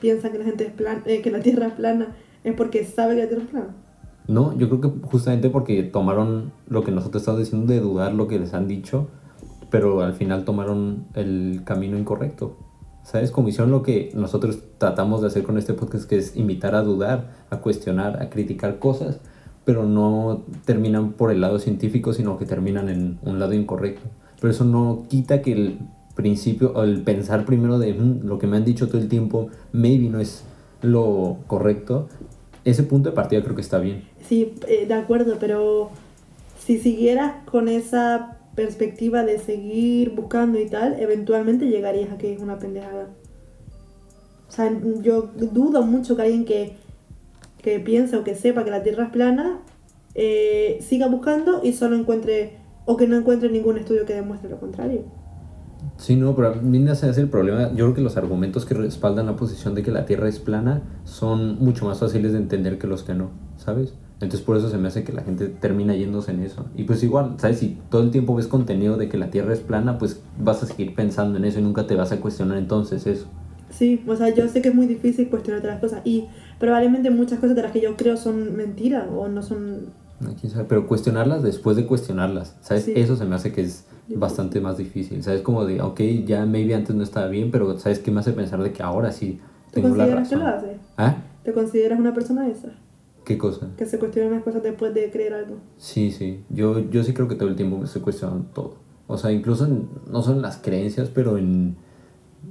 piensa 0.00 0.30
que 0.30 0.38
la 0.38 0.44
gente 0.44 0.64
es 0.64 0.72
plan 0.72 1.02
eh, 1.06 1.22
que 1.22 1.30
la 1.30 1.40
Tierra 1.40 1.68
es 1.68 1.72
plana 1.74 2.16
es 2.44 2.54
porque 2.54 2.84
sabe 2.84 3.14
que 3.14 3.22
la 3.22 3.28
Tierra 3.28 3.42
es 3.44 3.50
plana? 3.50 3.76
No, 4.28 4.56
yo 4.56 4.68
creo 4.68 4.80
que 4.80 5.06
justamente 5.06 5.50
porque 5.50 5.82
tomaron 5.82 6.52
lo 6.68 6.84
que 6.84 6.92
nosotros 6.92 7.22
estamos 7.22 7.40
diciendo 7.40 7.72
de 7.72 7.80
dudar 7.80 8.14
lo 8.14 8.28
que 8.28 8.38
les 8.38 8.54
han 8.54 8.68
dicho, 8.68 9.08
pero 9.70 10.02
al 10.02 10.14
final 10.14 10.44
tomaron 10.44 11.06
el 11.14 11.62
camino 11.64 11.98
incorrecto. 11.98 12.56
¿Sabes? 13.04 13.32
Como 13.32 13.48
hicieron 13.48 13.72
lo 13.72 13.82
que 13.82 14.12
nosotros 14.14 14.60
tratamos 14.78 15.22
de 15.22 15.26
hacer 15.26 15.42
con 15.42 15.58
este 15.58 15.74
podcast, 15.74 16.08
que 16.08 16.18
es 16.18 16.36
invitar 16.36 16.76
a 16.76 16.82
dudar, 16.82 17.32
a 17.50 17.58
cuestionar, 17.58 18.22
a 18.22 18.30
criticar 18.30 18.78
cosas, 18.78 19.18
pero 19.64 19.84
no 19.84 20.42
terminan 20.64 21.12
por 21.12 21.30
el 21.30 21.40
lado 21.40 21.58
científico, 21.58 22.12
sino 22.12 22.38
que 22.38 22.46
terminan 22.46 22.88
en 22.88 23.18
un 23.22 23.38
lado 23.38 23.52
incorrecto. 23.52 24.02
Pero 24.40 24.50
eso 24.52 24.64
no 24.64 25.04
quita 25.08 25.40
que 25.42 25.52
el 25.52 25.78
principio, 26.16 26.82
el 26.82 27.02
pensar 27.02 27.44
primero 27.44 27.78
de 27.78 27.94
"Mm, 27.94 28.26
lo 28.26 28.38
que 28.38 28.46
me 28.46 28.56
han 28.56 28.64
dicho 28.64 28.88
todo 28.88 28.98
el 29.00 29.08
tiempo, 29.08 29.48
maybe 29.72 30.08
no 30.08 30.20
es 30.20 30.44
lo 30.82 31.36
correcto. 31.46 32.08
Ese 32.64 32.82
punto 32.82 33.10
de 33.10 33.14
partida 33.14 33.42
creo 33.42 33.54
que 33.54 33.60
está 33.62 33.78
bien. 33.78 34.04
Sí, 34.28 34.54
eh, 34.68 34.86
de 34.86 34.94
acuerdo, 34.94 35.36
pero 35.40 35.90
si 36.58 36.78
siguieras 36.78 37.34
con 37.50 37.68
esa 37.68 38.38
perspectiva 38.54 39.24
de 39.24 39.38
seguir 39.38 40.10
buscando 40.10 40.60
y 40.60 40.66
tal, 40.66 41.00
eventualmente 41.00 41.66
llegarías 41.68 42.10
a 42.12 42.18
que 42.18 42.32
es 42.34 42.40
una 42.40 42.58
pendejada. 42.58 43.08
O 44.48 44.52
sea, 44.52 44.70
yo 45.00 45.22
dudo 45.22 45.82
mucho 45.82 46.14
que 46.14 46.22
alguien 46.22 46.44
que, 46.44 46.74
que 47.62 47.80
piense 47.80 48.16
o 48.16 48.24
que 48.24 48.34
sepa 48.34 48.64
que 48.64 48.70
la 48.70 48.82
Tierra 48.82 49.04
es 49.04 49.10
plana 49.10 49.60
eh, 50.14 50.78
siga 50.82 51.06
buscando 51.06 51.62
y 51.64 51.72
solo 51.72 51.96
encuentre 51.96 52.58
o 52.84 52.96
que 52.96 53.06
no 53.06 53.16
encuentre 53.16 53.48
ningún 53.48 53.78
estudio 53.78 54.04
que 54.04 54.14
demuestre 54.14 54.50
lo 54.50 54.58
contrario. 54.58 55.04
Sí, 55.96 56.16
no, 56.16 56.34
pero 56.36 56.54
viene 56.60 56.90
a 56.90 56.94
ser 56.94 57.16
el 57.18 57.28
problema. 57.28 57.70
Yo 57.70 57.86
creo 57.86 57.94
que 57.94 58.00
los 58.02 58.16
argumentos 58.16 58.64
que 58.64 58.74
respaldan 58.74 59.26
la 59.26 59.36
posición 59.36 59.74
de 59.74 59.82
que 59.82 59.90
la 59.90 60.04
Tierra 60.04 60.28
es 60.28 60.38
plana 60.38 60.82
son 61.04 61.58
mucho 61.58 61.86
más 61.86 62.00
fáciles 62.00 62.32
de 62.32 62.38
entender 62.38 62.78
que 62.78 62.86
los 62.86 63.02
que 63.02 63.14
no, 63.14 63.30
¿sabes? 63.56 63.94
Entonces 64.14 64.42
por 64.42 64.56
eso 64.56 64.68
se 64.68 64.78
me 64.78 64.88
hace 64.88 65.02
que 65.02 65.12
la 65.12 65.22
gente 65.22 65.48
termina 65.48 65.96
yéndose 65.96 66.30
en 66.30 66.42
eso. 66.42 66.66
Y 66.76 66.84
pues 66.84 67.02
igual, 67.02 67.34
¿sabes? 67.38 67.58
Si 67.58 67.78
todo 67.90 68.02
el 68.02 68.10
tiempo 68.10 68.34
ves 68.34 68.46
contenido 68.46 68.96
de 68.96 69.08
que 69.08 69.16
la 69.16 69.30
Tierra 69.30 69.52
es 69.52 69.60
plana, 69.60 69.98
pues 69.98 70.22
vas 70.38 70.62
a 70.62 70.66
seguir 70.66 70.94
pensando 70.94 71.38
en 71.38 71.44
eso 71.44 71.58
y 71.58 71.62
nunca 71.62 71.86
te 71.86 71.96
vas 71.96 72.12
a 72.12 72.20
cuestionar 72.20 72.58
entonces 72.58 73.06
eso. 73.06 73.26
Sí, 73.70 74.04
o 74.06 74.14
sea, 74.14 74.28
yo 74.28 74.48
sé 74.48 74.60
que 74.60 74.68
es 74.68 74.74
muy 74.74 74.86
difícil 74.86 75.28
cuestionarte 75.30 75.66
las 75.66 75.80
cosas 75.80 76.02
y 76.04 76.26
probablemente 76.62 77.10
muchas 77.10 77.40
cosas 77.40 77.56
de 77.56 77.62
las 77.62 77.72
que 77.72 77.80
yo 77.80 77.96
creo 77.96 78.16
son 78.16 78.56
mentiras 78.56 79.08
o 79.12 79.26
no 79.26 79.42
son 79.42 79.86
quién 80.40 80.52
sabe, 80.52 80.64
Pero 80.68 80.86
cuestionarlas 80.86 81.42
después 81.42 81.76
de 81.76 81.86
cuestionarlas, 81.86 82.56
¿sabes? 82.60 82.84
Sí. 82.84 82.92
Eso 82.94 83.16
se 83.16 83.24
me 83.24 83.34
hace 83.34 83.52
que 83.52 83.62
es 83.62 83.84
bastante 84.14 84.60
más 84.60 84.76
difícil, 84.78 85.24
¿sabes? 85.24 85.42
Como 85.42 85.64
de, 85.64 85.82
ok, 85.82 86.00
ya 86.24 86.46
maybe 86.46 86.74
antes 86.76 86.94
no 86.94 87.02
estaba 87.02 87.26
bien, 87.26 87.50
pero 87.50 87.76
¿sabes 87.80 87.98
qué 87.98 88.12
me 88.12 88.20
hace 88.20 88.32
pensar 88.32 88.62
de 88.62 88.72
que 88.72 88.80
ahora 88.84 89.10
sí 89.10 89.40
¿Tú 89.72 89.80
tengo 89.80 89.88
la 89.96 90.04
consideras 90.04 90.28
que 90.28 90.36
razón? 90.36 90.50
lo 90.52 90.56
haces? 90.56 90.80
¿Ah? 90.96 91.16
¿Te 91.42 91.52
consideras 91.52 91.98
una 91.98 92.14
persona 92.14 92.46
esa? 92.46 92.68
¿Qué 93.24 93.36
cosa? 93.36 93.66
Que 93.76 93.84
se 93.84 93.98
cuestiona 93.98 94.30
las 94.30 94.44
cosas 94.44 94.62
después 94.62 94.94
de 94.94 95.10
creer 95.10 95.34
algo. 95.34 95.56
Sí, 95.78 96.12
sí. 96.12 96.44
Yo, 96.50 96.78
yo 96.90 97.02
sí 97.02 97.12
creo 97.12 97.26
que 97.26 97.34
todo 97.34 97.48
el 97.48 97.56
tiempo 97.56 97.76
me 97.78 97.84
estoy 97.86 98.02
cuestionando 98.02 98.44
todo. 98.54 98.74
O 99.08 99.18
sea, 99.18 99.32
incluso 99.32 99.64
en- 99.66 99.88
no 100.08 100.22
son 100.22 100.40
las 100.42 100.58
creencias, 100.58 101.08
pero 101.08 101.38
en, 101.38 101.74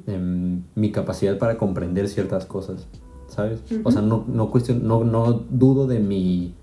en 0.07 0.65
mi 0.75 0.91
capacidad 0.91 1.37
para 1.37 1.57
comprender 1.57 2.07
ciertas 2.09 2.45
cosas, 2.45 2.87
¿sabes? 3.31 3.61
O 3.83 3.91
sea, 3.91 4.01
no, 4.01 4.25
no, 4.27 4.51
cuestion- 4.51 4.81
no, 4.81 5.03
no 5.03 5.33
dudo 5.49 5.87
de 5.87 5.99
mi... 5.99 6.53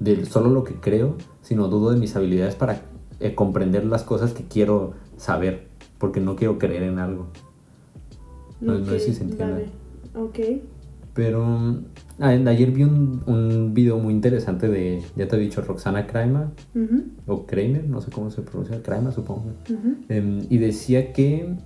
de 0.00 0.24
solo 0.26 0.50
lo 0.50 0.64
que 0.64 0.74
creo, 0.74 1.16
sino 1.42 1.68
dudo 1.68 1.90
de 1.90 1.98
mis 1.98 2.14
habilidades 2.16 2.54
para 2.54 2.82
eh, 3.20 3.34
comprender 3.34 3.84
las 3.86 4.02
cosas 4.04 4.32
que 4.34 4.44
quiero 4.44 4.92
saber, 5.16 5.68
porque 5.98 6.20
no 6.20 6.36
quiero 6.36 6.58
creer 6.58 6.82
en 6.84 6.98
algo. 6.98 7.26
No- 8.60 8.78
no 8.78 8.86
sé 8.86 9.00
si 9.00 9.14
se 9.14 9.24
entiende. 9.24 9.66
Ok. 10.14 10.38
Pero 11.14 11.44
ah, 12.20 12.28
ayer 12.28 12.70
vi 12.70 12.84
un, 12.84 13.22
un 13.26 13.74
video 13.74 13.98
muy 13.98 14.12
interesante 14.14 14.68
de, 14.68 15.02
ya 15.16 15.26
te 15.26 15.34
he 15.36 15.38
dicho, 15.40 15.60
Roxana 15.62 16.06
Ujú, 16.74 17.02
o 17.26 17.44
Kramer, 17.46 17.88
no 17.88 18.00
sé 18.00 18.10
cómo 18.12 18.30
se 18.30 18.42
pronuncia, 18.42 18.80
Kramer 18.82 19.12
supongo. 19.12 19.46
Em, 20.08 20.46
y 20.48 20.58
decía 20.58 21.12
que, 21.12 21.56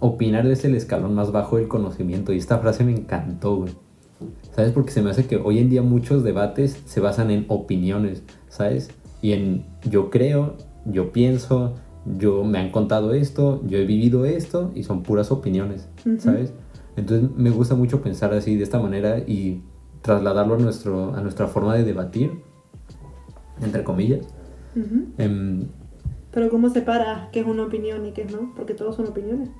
opinar 0.00 0.46
es 0.46 0.64
el 0.64 0.74
escalón 0.74 1.14
más 1.14 1.32
bajo 1.32 1.56
del 1.58 1.68
conocimiento. 1.68 2.32
Y 2.32 2.38
esta 2.38 2.58
frase 2.58 2.82
me 2.84 2.92
encantó, 2.92 3.56
güey. 3.56 3.72
¿Sabes? 4.54 4.72
Porque 4.72 4.90
se 4.90 5.02
me 5.02 5.10
hace 5.10 5.26
que 5.26 5.36
hoy 5.36 5.58
en 5.58 5.70
día 5.70 5.82
muchos 5.82 6.22
debates 6.22 6.80
se 6.84 7.00
basan 7.00 7.30
en 7.30 7.44
opiniones, 7.48 8.22
¿sabes? 8.48 8.90
Y 9.20 9.32
en 9.32 9.64
yo 9.88 10.10
creo, 10.10 10.56
yo 10.84 11.12
pienso, 11.12 11.74
yo 12.18 12.44
me 12.44 12.58
han 12.58 12.70
contado 12.70 13.14
esto, 13.14 13.62
yo 13.66 13.78
he 13.78 13.84
vivido 13.84 14.24
esto 14.24 14.70
y 14.74 14.84
son 14.84 15.02
puras 15.02 15.30
opiniones, 15.30 15.88
¿sabes? 16.18 16.52
Entonces 16.96 17.30
me 17.36 17.50
gusta 17.50 17.74
mucho 17.74 18.02
pensar 18.02 18.32
así 18.34 18.56
de 18.56 18.62
esta 18.62 18.78
manera 18.78 19.18
y 19.18 19.62
trasladarlo 20.02 20.54
a, 20.54 20.58
nuestro, 20.58 21.14
a 21.14 21.20
nuestra 21.20 21.46
forma 21.46 21.74
de 21.74 21.84
debatir, 21.84 22.30
entre 23.60 23.82
comillas. 23.82 24.26
Em, 25.18 25.66
pero 26.30 26.50
¿cómo 26.50 26.68
separa 26.68 27.28
qué 27.32 27.40
es 27.40 27.46
una 27.46 27.64
opinión 27.64 28.04
y 28.06 28.12
qué 28.12 28.24
no? 28.24 28.52
Porque 28.54 28.74
todos 28.74 28.96
son 28.96 29.06
opiniones. 29.06 29.50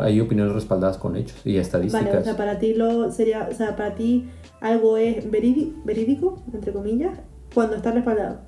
Hay 0.00 0.20
opiniones 0.20 0.54
respaldadas 0.54 0.98
con 0.98 1.16
hechos 1.16 1.40
y 1.44 1.56
estadísticas. 1.56 2.06
Vale, 2.06 2.18
o 2.18 2.24
sea, 2.24 2.36
para 2.36 2.58
ti 2.58 2.74
lo 2.74 3.10
sería, 3.10 3.48
o 3.50 3.54
sea, 3.54 3.76
para 3.76 3.94
ti 3.94 4.28
algo 4.60 4.96
es 4.96 5.30
verídico, 5.30 6.42
entre 6.52 6.72
comillas, 6.72 7.18
cuando 7.52 7.76
está 7.76 7.90
respaldado. 7.92 8.38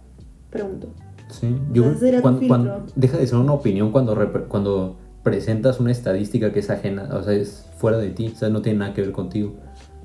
Pregunto. 0.50 0.88
Sí, 1.28 1.56
yo 1.72 1.84
cuando, 2.22 2.86
deja 2.94 3.18
de 3.18 3.26
ser 3.26 3.38
una 3.38 3.52
opinión 3.52 3.90
cuando 3.90 4.46
cuando 4.48 4.96
presentas 5.24 5.80
una 5.80 5.90
estadística 5.90 6.52
que 6.52 6.60
es 6.60 6.70
ajena, 6.70 7.08
o 7.12 7.22
sea, 7.22 7.32
es 7.32 7.68
fuera 7.78 7.98
de 7.98 8.10
ti, 8.10 8.28
o 8.32 8.36
sea, 8.36 8.48
no 8.48 8.62
tiene 8.62 8.78
nada 8.78 8.94
que 8.94 9.02
ver 9.02 9.12
contigo. 9.12 9.56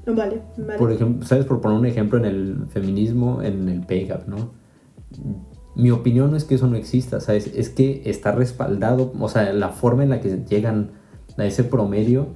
Vale, 0.08 0.42
vale. 0.58 0.80
Por 0.80 0.92
ejemplo, 0.92 1.28
¿sabes? 1.28 1.46
Por 1.46 1.62
poner 1.62 1.78
un 1.78 1.86
ejemplo 1.86 2.18
en 2.18 2.26
el 2.26 2.66
feminismo, 2.70 3.44
en 3.44 3.70
el 3.70 3.82
pay 3.82 4.06
gap, 4.06 4.28
¿no? 4.28 4.60
mi 5.76 5.92
opinión 5.92 6.32
no 6.32 6.38
es 6.38 6.44
que 6.44 6.56
eso 6.56 6.68
no 6.68 6.76
exista, 6.76 7.20
¿sabes? 7.20 7.48
Es 7.56 7.70
que 7.70 8.02
está 8.06 8.32
respaldado, 8.32 9.14
o 9.20 9.30
sea, 9.30 9.54
la 9.54 9.70
forma 9.70 10.04
en 10.04 10.10
la 10.10 10.20
que 10.20 10.44
llegan 10.48 10.92
a 11.42 11.46
ese 11.46 11.64
promedio 11.64 12.28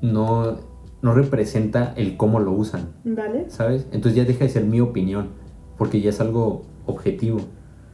no, 0.00 0.58
no 1.02 1.14
representa 1.14 1.92
el 1.96 2.16
cómo 2.16 2.40
lo 2.40 2.52
usan. 2.52 2.90
Vale. 3.04 3.50
¿Sabes? 3.50 3.86
Entonces 3.92 4.14
ya 4.14 4.24
deja 4.24 4.44
de 4.44 4.50
ser 4.50 4.64
mi 4.64 4.80
opinión, 4.80 5.28
porque 5.76 6.00
ya 6.00 6.10
es 6.10 6.20
algo 6.20 6.62
objetivo. 6.86 7.40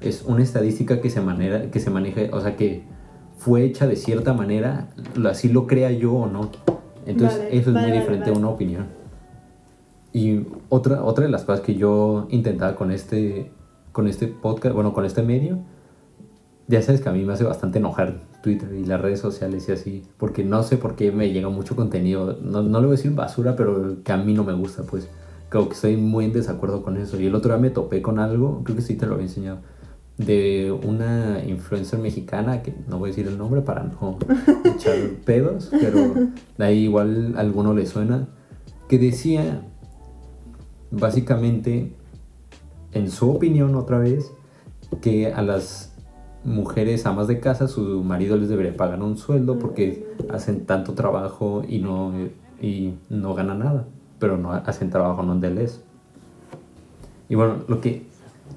Es 0.01 0.23
una 0.23 0.43
estadística 0.43 1.01
que 1.01 1.11
se, 1.11 1.21
manera, 1.21 1.71
que 1.71 1.81
se 1.81 1.91
maneja, 1.91 2.23
o 2.33 2.41
sea, 2.41 2.57
que 2.57 2.85
fue 3.39 3.65
hecha 3.65 3.87
de 3.87 3.97
cierta 3.97 4.33
manera, 4.33 4.89
así 5.29 5.49
lo 5.49 5.67
crea 5.67 5.91
yo 5.91 6.13
o 6.13 6.27
no. 6.27 6.51
Entonces 7.07 7.41
eso 7.51 7.71
es 7.71 7.77
muy 7.77 7.93
diferente 7.93 8.31
a 8.31 8.33
una 8.33 8.49
opinión. 8.49 8.87
Y 10.13 10.47
otra, 10.69 11.05
otra 11.05 11.25
de 11.25 11.31
las 11.31 11.45
cosas 11.45 11.61
que 11.61 11.75
yo 11.75 12.27
intentaba 12.31 12.75
con 12.75 12.91
este, 12.91 13.53
con 13.93 14.09
este 14.09 14.27
podcast, 14.27 14.75
bueno, 14.75 14.93
con 14.93 15.05
este 15.05 15.23
medio, 15.23 15.59
ya 16.69 16.83
sabes 16.83 17.01
que 17.01 17.09
a 17.09 17.13
mí 17.13 17.23
me 17.25 17.33
hace 17.33 17.45
bastante 17.45 17.79
enojar 17.79 18.23
Twitter 18.47 18.73
y 18.75 18.85
las 18.85 19.01
redes 19.01 19.19
sociales 19.19 19.69
y 19.69 19.73
así, 19.73 20.03
porque 20.19 20.45
no 20.45 20.63
sé 20.63 20.77
por 20.77 20.95
qué 20.95 21.11
me 21.11 21.33
llega 21.33 21.49
mucho 21.49 21.75
contenido, 21.75 22.39
no, 22.41 22.63
no 22.63 22.81
le 22.81 22.87
voy 22.87 22.95
a 22.95 22.97
decir 22.97 23.11
basura, 23.11 23.57
pero 23.57 24.05
que 24.05 24.13
a 24.13 24.17
mí 24.19 24.35
no 24.35 24.45
me 24.45 24.53
gusta, 24.53 24.85
pues, 24.85 25.09
creo 25.49 25.69
que 25.69 25.75
estoy 25.75 25.97
muy 25.97 26.27
en 26.27 26.33
desacuerdo 26.33 26.85
con 26.85 26.97
eso. 26.97 27.21
Y 27.21 27.27
el 27.27 27.35
otro 27.35 27.53
día 27.53 27.61
me 27.61 27.71
topé 27.71 28.03
con 28.03 28.21
algo, 28.21 28.63
creo 28.63 28.77
que 28.77 28.83
sí 28.83 28.95
te 28.95 29.05
lo 29.05 29.15
había 29.15 29.27
enseñado, 29.27 29.59
de 30.17 30.71
una 30.71 31.43
influencer 31.45 31.99
mexicana, 31.99 32.63
que 32.63 32.73
no 32.87 33.01
voy 33.01 33.09
a 33.09 33.11
decir 33.11 33.27
el 33.27 33.37
nombre 33.37 33.63
para 33.63 33.83
no 33.83 34.17
echar 34.65 34.95
pedos, 35.25 35.69
pero 35.73 36.15
de 36.57 36.65
ahí 36.65 36.85
igual 36.85 37.35
a 37.37 37.41
alguno 37.41 37.75
le 37.75 37.85
suena, 37.85 38.29
que 38.89 39.01
decía 39.01 39.67
básicamente 40.93 41.97
en 42.93 43.11
su 43.11 43.29
opinión 43.29 43.75
otra 43.75 43.99
vez, 43.99 44.31
que 45.03 45.33
a 45.33 45.43
las 45.43 45.96
mujeres 46.47 47.05
amas 47.07 47.27
de 47.27 47.41
casa 47.41 47.69
su 47.69 48.03
marido 48.05 48.37
les 48.37 48.49
debería 48.49 48.77
pagar 48.77 49.03
un 49.03 49.17
sueldo 49.17 49.59
porque 49.59 50.07
hacen 50.31 50.65
tanto 50.65 50.95
trabajo 50.95 51.63
y 51.69 51.81
no, 51.81 52.13
y 52.63 52.95
no 53.11 53.35
ganan 53.35 53.59
nada, 53.59 53.85
pero 54.19 54.39
no 54.39 54.53
hacen 54.53 54.91
trabajo 54.91 55.23
no 55.23 55.35
les. 55.35 55.83
Y 57.29 57.35
bueno, 57.35 57.57
lo 57.67 57.81
que 57.81 58.07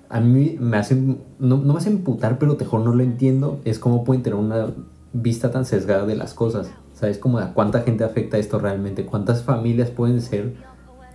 a 0.07 0.19
mí 0.19 0.55
me 0.59 0.77
hacen, 0.77 1.19
no, 1.39 1.57
no 1.57 1.73
me 1.73 1.79
hace 1.79 1.89
imputar, 1.89 2.37
pero 2.37 2.55
mejor 2.55 2.81
no 2.81 2.93
lo 2.93 3.03
entiendo, 3.03 3.59
es 3.65 3.79
cómo 3.79 4.03
pueden 4.03 4.21
tener 4.21 4.37
una 4.37 4.67
vista 5.11 5.51
tan 5.51 5.65
sesgada 5.65 6.05
de 6.05 6.15
las 6.15 6.33
cosas. 6.33 6.71
¿Sabes? 6.93 7.17
Como 7.17 7.39
a 7.39 7.53
cuánta 7.53 7.81
gente 7.81 8.03
afecta 8.03 8.37
esto 8.37 8.59
realmente, 8.59 9.05
cuántas 9.05 9.43
familias 9.43 9.89
pueden 9.89 10.21
ser 10.21 10.55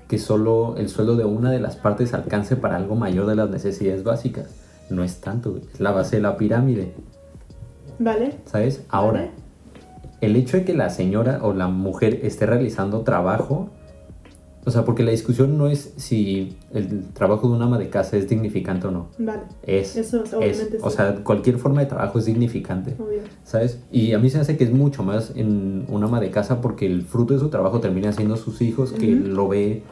que 0.09 0.19
solo 0.19 0.77
el 0.79 0.89
sueldo 0.89 1.15
de 1.15 1.25
una 1.25 1.51
de 1.51 1.61
las 1.61 1.77
partes 1.77 2.15
alcance 2.15 2.57
para 2.57 2.77
algo 2.77 2.95
mayor 2.95 3.27
de 3.27 3.37
las 3.37 3.51
necesidades 3.51 4.03
básicas. 4.03 4.64
No 4.91 5.03
es 5.05 5.21
tanto, 5.21 5.57
es 5.57 5.81
la 5.81 5.93
base 5.93 6.17
de 6.17 6.23
la 6.23 6.37
pirámide. 6.37 6.93
Vale. 7.99 8.37
¿Sabes? 8.47 8.83
Ahora, 8.89 9.31
el 10.21 10.37
hecho 10.37 10.57
de 10.59 10.65
que 10.65 10.75
la 10.75 10.91
señora 10.91 11.41
o 11.43 11.53
la 11.53 11.69
mujer 11.69 12.21
esté 12.23 12.47
realizando 12.47 13.03
trabajo 13.03 13.71
o 14.67 14.71
sea, 14.71 14.85
porque 14.85 15.03
la 15.03 15.11
discusión 15.11 15.59
no 15.59 15.69
es 15.69 15.93
si 15.97 16.57
el 16.73 17.09
trabajo 17.13 17.49
de 17.49 17.55
una 17.55 17.67
ama 17.67 17.79
de 17.79 17.91
casa 17.91 18.17
es 18.17 18.29
dignificante 18.29 18.87
o 18.87 18.91
no. 18.91 19.09
Vale. 19.19 19.43
Es. 19.63 19.95
Eso, 19.95 20.23
obviamente. 20.23 20.79
O 20.81 20.89
sea, 20.89 21.17
cualquier 21.23 21.59
forma 21.59 21.83
de 21.83 21.87
trabajo 21.87 22.19
es 22.19 22.25
dignificante. 22.25 22.97
Obvio. 22.99 23.21
¿Sabes? 23.45 23.79
Y 23.93 24.15
a 24.15 24.19
mí 24.19 24.31
se 24.31 24.39
me 24.39 24.43
hace 24.43 24.57
que 24.57 24.65
es 24.65 24.73
mucho 24.73 25.03
más 25.03 25.33
en 25.37 25.85
una 25.89 26.07
ama 26.07 26.19
de 26.19 26.31
casa 26.31 26.63
porque 26.63 26.87
el 26.87 27.03
fruto 27.03 27.35
de 27.35 27.41
su 27.41 27.51
trabajo 27.51 27.81
termina 27.81 28.11
siendo 28.13 28.37
sus 28.37 28.63
hijos, 28.63 28.93
que 28.93 29.09
lo 29.09 29.49
ve, 29.49 29.83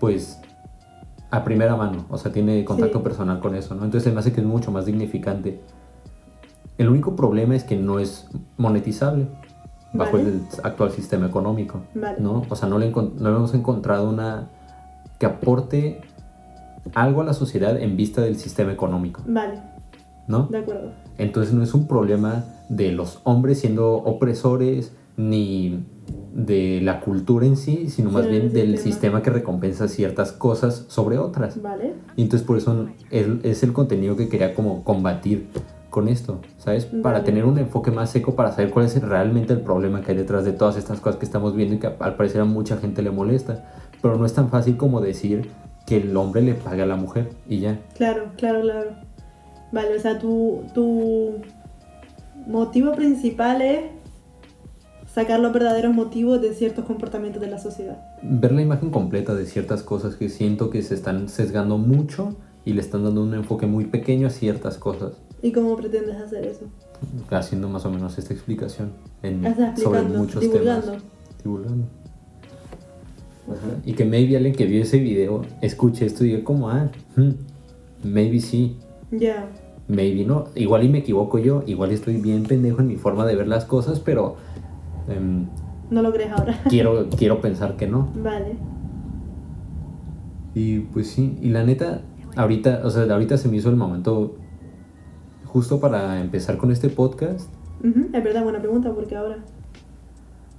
pues, 0.00 0.38
a 1.32 1.44
primera 1.44 1.74
mano. 1.76 2.04
O 2.10 2.18
sea, 2.18 2.30
tiene 2.30 2.62
contacto 2.64 3.02
personal 3.02 3.40
con 3.40 3.56
eso, 3.56 3.74
¿no? 3.74 3.84
Entonces 3.84 4.04
se 4.04 4.12
me 4.12 4.20
hace 4.20 4.32
que 4.32 4.42
es 4.42 4.46
mucho 4.46 4.70
más 4.70 4.84
dignificante. 4.84 5.60
El 6.76 6.90
único 6.90 7.16
problema 7.16 7.56
es 7.56 7.64
que 7.64 7.74
no 7.74 7.98
es 7.98 8.28
monetizable 8.58 9.26
bajo 9.94 10.18
el 10.18 10.42
actual 10.62 10.90
sistema 10.90 11.26
económico. 11.26 11.80
¿no? 12.18 12.42
O 12.48 12.54
sea, 12.54 12.68
no, 12.68 12.78
le 12.78 12.90
no 12.90 13.28
hemos 13.28 13.54
encontrado 13.54 14.10
una 14.10 14.50
que 15.18 15.24
aporte 15.24 16.02
algo 16.94 17.22
a 17.22 17.24
la 17.24 17.32
sociedad 17.32 17.80
en 17.80 17.96
vista 17.96 18.20
del 18.20 18.36
sistema 18.36 18.70
económico. 18.70 19.22
Vale. 19.26 19.58
¿No? 20.28 20.48
De 20.48 20.58
acuerdo. 20.58 20.92
Entonces 21.16 21.54
no 21.54 21.62
es 21.62 21.72
un 21.72 21.86
problema 21.86 22.44
de 22.68 22.92
los 22.92 23.20
hombres 23.24 23.60
siendo 23.60 23.94
opresores 23.94 24.92
ni 25.16 25.82
de 26.34 26.80
la 26.82 27.00
cultura 27.00 27.46
en 27.46 27.56
sí, 27.56 27.88
sino 27.90 28.10
más 28.10 28.28
bien 28.28 28.52
del 28.52 28.78
sistema. 28.78 29.22
que 29.22 29.30
recompensa 29.30 29.88
ciertas 29.88 30.32
cosas 30.32 30.86
sobre 30.88 31.18
otras. 31.18 31.60
Vale. 31.60 31.94
Y 32.16 32.22
entonces 32.22 32.46
por 32.46 32.56
eso 32.56 32.88
es, 33.10 33.26
es 33.42 33.62
el 33.62 33.72
contenido 33.72 34.16
que 34.16 34.28
quería 34.28 34.54
como 34.54 34.82
combatir 34.84 35.48
con 35.92 36.08
esto, 36.08 36.40
¿sabes? 36.56 36.86
Para 36.86 37.22
tener 37.22 37.44
un 37.44 37.58
enfoque 37.58 37.90
más 37.90 38.10
seco, 38.10 38.34
para 38.34 38.50
saber 38.50 38.70
cuál 38.70 38.86
es 38.86 39.00
realmente 39.02 39.52
el 39.52 39.60
problema 39.60 40.00
que 40.00 40.12
hay 40.12 40.16
detrás 40.16 40.44
de 40.44 40.52
todas 40.52 40.78
estas 40.78 41.00
cosas 41.00 41.18
que 41.18 41.26
estamos 41.26 41.54
viendo 41.54 41.74
y 41.74 41.78
que 41.78 41.86
al 41.86 42.16
parecer 42.16 42.40
a 42.40 42.46
mucha 42.46 42.78
gente 42.78 43.02
le 43.02 43.10
molesta. 43.10 43.70
Pero 44.00 44.16
no 44.16 44.24
es 44.24 44.32
tan 44.32 44.48
fácil 44.48 44.78
como 44.78 45.02
decir 45.02 45.50
que 45.86 45.98
el 45.98 46.16
hombre 46.16 46.40
le 46.40 46.54
paga 46.54 46.84
a 46.84 46.86
la 46.86 46.96
mujer 46.96 47.28
y 47.46 47.60
ya. 47.60 47.78
Claro, 47.94 48.30
claro, 48.38 48.62
claro. 48.62 48.90
Vale, 49.70 49.94
o 49.94 50.00
sea, 50.00 50.18
tu, 50.18 50.62
tu 50.72 51.42
motivo 52.46 52.92
principal 52.92 53.60
es 53.60 53.82
sacar 55.12 55.40
los 55.40 55.52
verdaderos 55.52 55.94
motivos 55.94 56.40
de 56.40 56.54
ciertos 56.54 56.84
comportamientos 56.86 57.40
de 57.40 57.48
la 57.48 57.58
sociedad. 57.58 57.98
Ver 58.22 58.52
la 58.52 58.62
imagen 58.62 58.90
completa 58.90 59.34
de 59.34 59.44
ciertas 59.46 59.82
cosas 59.82 60.16
que 60.16 60.28
siento 60.28 60.70
que 60.70 60.82
se 60.82 60.94
están 60.94 61.28
sesgando 61.28 61.76
mucho 61.76 62.36
y 62.64 62.72
le 62.72 62.80
están 62.80 63.04
dando 63.04 63.22
un 63.22 63.34
enfoque 63.34 63.66
muy 63.66 63.86
pequeño 63.86 64.28
a 64.28 64.30
ciertas 64.30 64.78
cosas. 64.78 65.14
¿Y 65.42 65.52
cómo 65.52 65.76
pretendes 65.76 66.16
hacer 66.16 66.46
eso? 66.46 66.66
Haciendo 67.30 67.68
más 67.68 67.84
o 67.84 67.90
menos 67.90 68.16
esta 68.16 68.32
explicación 68.32 68.92
en, 69.22 69.42
sobre 69.76 70.02
muchos 70.02 70.40
divulgando. 70.40 70.92
temas. 70.92 71.02
Divulgando. 71.42 71.84
Y 73.84 73.94
que 73.94 74.04
maybe 74.04 74.36
alguien 74.36 74.54
que 74.54 74.66
vio 74.66 74.82
ese 74.82 74.98
video 74.98 75.42
escuche 75.60 76.06
esto 76.06 76.24
y 76.24 76.28
diga 76.28 76.44
como, 76.44 76.70
ah, 76.70 76.90
hmm, 77.16 77.30
maybe 78.04 78.40
sí. 78.40 78.76
Ya. 79.10 79.50
Maybe 79.88 80.24
no. 80.24 80.44
Igual 80.54 80.84
y 80.84 80.88
me 80.88 80.98
equivoco 80.98 81.38
yo, 81.38 81.64
igual 81.66 81.90
estoy 81.90 82.16
bien 82.18 82.44
pendejo 82.44 82.80
en 82.80 82.86
mi 82.86 82.96
forma 82.96 83.26
de 83.26 83.36
ver 83.36 83.48
las 83.48 83.66
cosas, 83.66 84.00
pero... 84.00 84.36
Em, 85.08 85.46
no 85.90 86.02
lo 86.02 86.12
crees 86.12 86.32
ahora. 86.32 86.58
quiero, 86.68 87.08
quiero 87.16 87.40
pensar 87.40 87.76
que 87.76 87.86
no. 87.86 88.08
Vale. 88.22 88.56
Y 90.54 90.80
pues 90.80 91.08
sí, 91.08 91.38
y 91.40 91.50
la 91.50 91.64
neta, 91.64 92.02
ahorita, 92.36 92.82
o 92.84 92.90
sea, 92.90 93.04
ahorita 93.04 93.36
se 93.36 93.48
me 93.48 93.56
hizo 93.56 93.70
el 93.70 93.76
momento 93.76 94.36
justo 95.44 95.80
para 95.80 96.20
empezar 96.20 96.56
con 96.56 96.70
este 96.70 96.88
podcast. 96.88 97.50
Es 97.82 98.24
verdad, 98.24 98.42
buena 98.42 98.60
pregunta, 98.60 98.92
porque 98.94 99.16
ahora. 99.16 99.38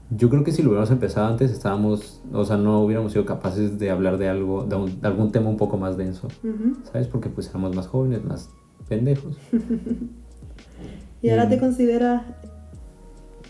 Yo 0.10 0.30
creo 0.30 0.44
que 0.44 0.52
si 0.52 0.62
lo 0.62 0.70
hubiéramos 0.70 0.92
empezado 0.92 1.28
antes, 1.28 1.52
estábamos, 1.52 2.22
o 2.32 2.46
sea, 2.46 2.58
no 2.58 2.82
hubiéramos 2.82 3.14
sido 3.14 3.26
capaces 3.26 3.80
de 3.80 3.90
hablar 3.90 4.18
de 4.18 4.30
algo, 4.30 4.64
de, 4.66 4.76
algún 5.02 5.32
tema 5.32 5.50
un 5.50 5.58
poco 5.58 5.78
más 5.78 5.98
denso, 5.98 6.28
¿sabes? 6.92 7.08
Porque 7.08 7.30
pues 7.30 7.50
éramos 7.50 7.76
más 7.76 7.88
jóvenes, 7.88 8.24
más 8.24 8.52
pendejos. 8.88 9.38
¿Y 11.22 11.30
ahora 11.30 11.50
te 11.50 11.58
consideras 11.58 12.22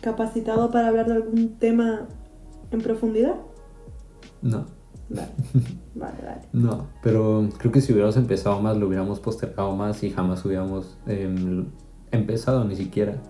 capacitado 0.04 0.70
para 0.70 0.90
hablar 0.90 1.08
de 1.08 1.14
algún 1.14 1.58
tema 1.58 2.08
en 2.72 2.82
profundidad? 2.82 3.36
No. 4.42 4.66
Vale. 5.10 5.30
Vale, 5.96 6.42
No, 6.54 6.88
pero 7.04 7.48
creo 7.58 7.72
que 7.72 7.82
si 7.82 7.92
hubiéramos 7.92 8.18
empezado 8.18 8.60
más, 8.62 8.78
lo 8.78 8.88
hubiéramos 8.88 9.20
postergado 9.20 9.76
más 9.76 10.04
y 10.04 10.10
jamás 10.10 10.44
hubiéramos 10.44 10.98
em, 11.08 11.66
empezado 12.12 12.64
ni 12.66 12.76
siquiera. 12.76 13.22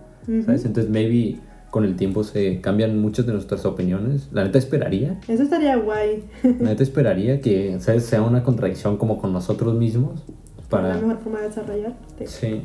¿Sabes? 0.46 0.64
Entonces, 0.64 0.90
maybe 0.90 1.38
con 1.70 1.84
el 1.84 1.96
tiempo 1.96 2.24
se 2.24 2.60
cambian 2.62 2.98
muchas 2.98 3.26
de 3.26 3.32
nuestras 3.32 3.66
opiniones. 3.66 4.28
La 4.32 4.44
neta 4.44 4.58
esperaría. 4.58 5.20
Eso 5.28 5.42
estaría 5.42 5.76
guay. 5.76 6.24
La 6.42 6.70
neta 6.70 6.82
esperaría 6.82 7.40
que 7.40 7.78
¿sabes? 7.80 8.04
sea 8.04 8.22
una 8.22 8.42
contradicción 8.42 8.96
como 8.96 9.18
con 9.18 9.32
nosotros 9.32 9.74
mismos. 9.74 10.24
Para... 10.70 10.94
La 10.94 11.00
mejor 11.00 11.18
forma 11.18 11.40
de 11.40 11.48
desarrollar. 11.48 11.94
Sí. 12.26 12.62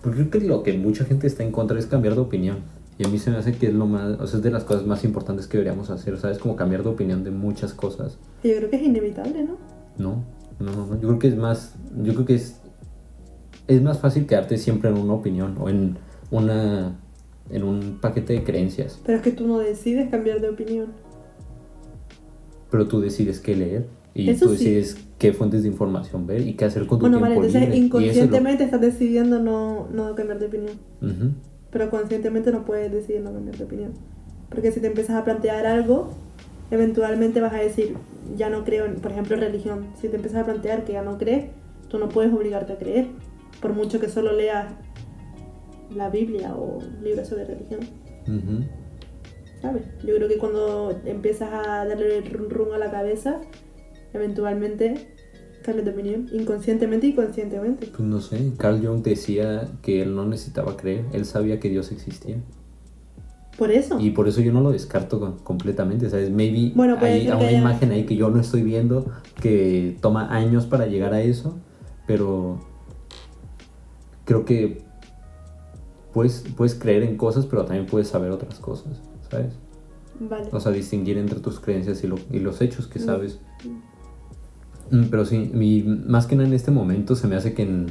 Porque 0.00 0.28
creo 0.28 0.30
que 0.30 0.48
lo 0.48 0.62
que 0.62 0.78
mucha 0.78 1.04
gente 1.04 1.26
está 1.26 1.42
en 1.42 1.52
contra 1.52 1.78
es 1.78 1.86
cambiar 1.86 2.14
de 2.14 2.20
opinión. 2.22 2.58
Y 2.98 3.04
a 3.04 3.08
mí 3.08 3.18
se 3.18 3.30
me 3.30 3.38
hace 3.38 3.52
que 3.54 3.66
es 3.68 3.74
lo 3.74 3.86
más, 3.86 4.20
o 4.20 4.26
sea, 4.26 4.36
es 4.38 4.42
de 4.44 4.50
las 4.50 4.64
cosas 4.64 4.86
más 4.86 5.02
importantes 5.04 5.46
que 5.46 5.56
deberíamos 5.58 5.90
hacer, 5.90 6.18
¿sabes? 6.18 6.38
Como 6.38 6.56
cambiar 6.56 6.82
de 6.82 6.90
opinión 6.90 7.24
de 7.24 7.30
muchas 7.30 7.72
cosas. 7.72 8.18
Y 8.42 8.48
yo 8.50 8.56
creo 8.58 8.70
que 8.70 8.76
es 8.76 8.82
inevitable, 8.82 9.44
¿no? 9.44 9.56
No, 9.98 10.24
no, 10.60 10.86
no. 10.86 10.94
Yo 11.00 11.08
creo 11.08 11.18
que 11.18 11.28
es 11.28 11.36
más, 11.36 11.74
yo 12.02 12.12
creo 12.14 12.26
que 12.26 12.34
es, 12.34 12.60
es 13.66 13.82
más 13.82 13.98
fácil 13.98 14.26
quedarte 14.26 14.58
siempre 14.58 14.90
en 14.90 14.98
una 14.98 15.14
opinión 15.14 15.56
o 15.58 15.68
en 15.68 15.96
una, 16.30 16.98
en 17.50 17.62
un 17.64 17.98
paquete 18.00 18.34
de 18.34 18.44
creencias. 18.44 19.00
Pero 19.04 19.18
es 19.18 19.24
que 19.24 19.32
tú 19.32 19.46
no 19.46 19.58
decides 19.58 20.10
cambiar 20.10 20.40
de 20.40 20.50
opinión. 20.50 20.88
Pero 22.70 22.86
tú 22.88 23.00
decides 23.00 23.40
qué 23.40 23.56
leer 23.56 23.86
y 24.14 24.30
Eso 24.30 24.46
tú 24.46 24.52
sí. 24.54 24.64
decides 24.64 24.96
qué 25.18 25.32
fuentes 25.32 25.62
de 25.62 25.68
información 25.68 26.26
ver 26.26 26.46
y 26.46 26.54
qué 26.54 26.64
hacer 26.66 26.86
con 26.86 26.98
tu 26.98 27.02
Bueno, 27.04 27.20
vale, 27.20 27.34
entonces 27.36 27.60
libre. 27.60 27.76
Y 27.76 27.78
eso 27.80 27.86
es 27.86 27.90
lo- 27.90 27.96
inconscientemente 28.36 28.64
estás 28.64 28.80
decidiendo 28.80 29.38
no, 29.40 29.88
no 29.88 30.14
cambiar 30.14 30.38
de 30.38 30.46
opinión. 30.46 30.72
Ujú. 31.00 31.32
Pero 31.72 31.90
conscientemente 31.90 32.52
no 32.52 32.64
puedes 32.64 32.92
decidir 32.92 33.22
no 33.22 33.32
cambiar 33.32 33.56
de 33.56 33.64
opinión. 33.64 33.92
Porque 34.50 34.70
si 34.70 34.80
te 34.80 34.86
empiezas 34.86 35.16
a 35.16 35.24
plantear 35.24 35.66
algo, 35.66 36.10
eventualmente 36.70 37.40
vas 37.40 37.54
a 37.54 37.58
decir, 37.58 37.96
ya 38.36 38.50
no 38.50 38.64
creo 38.64 38.84
en, 38.84 38.96
por 38.96 39.10
ejemplo, 39.10 39.36
religión. 39.36 39.86
Si 40.00 40.08
te 40.08 40.16
empiezas 40.16 40.42
a 40.42 40.44
plantear 40.44 40.84
que 40.84 40.92
ya 40.92 41.02
no 41.02 41.18
crees, 41.18 41.46
tú 41.88 41.98
no 41.98 42.08
puedes 42.08 42.32
obligarte 42.32 42.74
a 42.74 42.78
creer. 42.78 43.08
Por 43.60 43.72
mucho 43.72 43.98
que 43.98 44.08
solo 44.08 44.32
leas 44.32 44.72
la 45.94 46.10
Biblia 46.10 46.54
o 46.54 46.78
libros 47.02 47.28
sobre 47.28 47.44
religión. 47.44 47.80
¿Sabes? 49.60 49.82
Yo 50.04 50.14
creo 50.16 50.28
que 50.28 50.38
cuando 50.38 51.00
empiezas 51.04 51.50
a 51.52 51.86
darle 51.86 52.18
el 52.18 52.30
rum 52.30 52.48
rum 52.48 52.72
a 52.72 52.78
la 52.78 52.90
cabeza, 52.90 53.40
eventualmente 54.12 55.11
de 55.62 55.90
opinión. 55.90 56.28
Inconscientemente 56.32 57.06
y 57.06 57.14
conscientemente. 57.14 57.86
Pues 57.86 58.00
no 58.00 58.20
sé, 58.20 58.52
Carl 58.58 58.84
Jung 58.84 59.02
decía 59.02 59.68
que 59.82 60.02
él 60.02 60.14
no 60.16 60.24
necesitaba 60.26 60.76
creer, 60.76 61.04
él 61.12 61.24
sabía 61.24 61.60
que 61.60 61.68
Dios 61.70 61.92
existía. 61.92 62.36
Por 63.56 63.70
eso. 63.70 64.00
Y 64.00 64.10
por 64.10 64.26
eso 64.28 64.40
yo 64.40 64.52
no 64.52 64.60
lo 64.60 64.70
descarto 64.72 65.20
con- 65.20 65.38
completamente, 65.38 66.08
¿sabes? 66.10 66.30
Maybe 66.30 66.72
Bueno, 66.74 66.96
hay 67.00 67.28
una 67.28 67.36
haya- 67.38 67.58
imagen 67.58 67.90
ahí 67.92 68.04
que 68.06 68.16
yo 68.16 68.30
no 68.30 68.40
estoy 68.40 68.62
viendo, 68.62 69.06
que 69.40 69.96
toma 70.00 70.34
años 70.34 70.66
para 70.66 70.86
llegar 70.86 71.12
a 71.14 71.20
eso, 71.20 71.58
pero 72.06 72.58
creo 74.24 74.44
que 74.44 74.82
puedes, 76.12 76.44
puedes 76.56 76.74
creer 76.74 77.02
en 77.02 77.16
cosas, 77.16 77.46
pero 77.46 77.64
también 77.64 77.86
puedes 77.86 78.08
saber 78.08 78.30
otras 78.30 78.58
cosas, 78.58 79.00
¿sabes? 79.30 79.52
Vale. 80.20 80.48
O 80.52 80.60
sea, 80.60 80.72
distinguir 80.72 81.18
entre 81.18 81.40
tus 81.40 81.58
creencias 81.60 82.02
y, 82.04 82.06
lo- 82.06 82.18
y 82.30 82.38
los 82.38 82.60
hechos 82.62 82.86
que 82.86 82.98
Mm. 83.00 83.02
sabes. 83.04 83.38
Mm, 83.64 83.91
Pero 85.10 85.24
sí, 85.24 85.50
más 86.06 86.26
que 86.26 86.36
nada 86.36 86.46
en 86.48 86.54
este 86.54 86.70
momento 86.70 87.14
se 87.16 87.26
me 87.26 87.34
hace 87.36 87.54
que 87.54 87.62
en, 87.62 87.86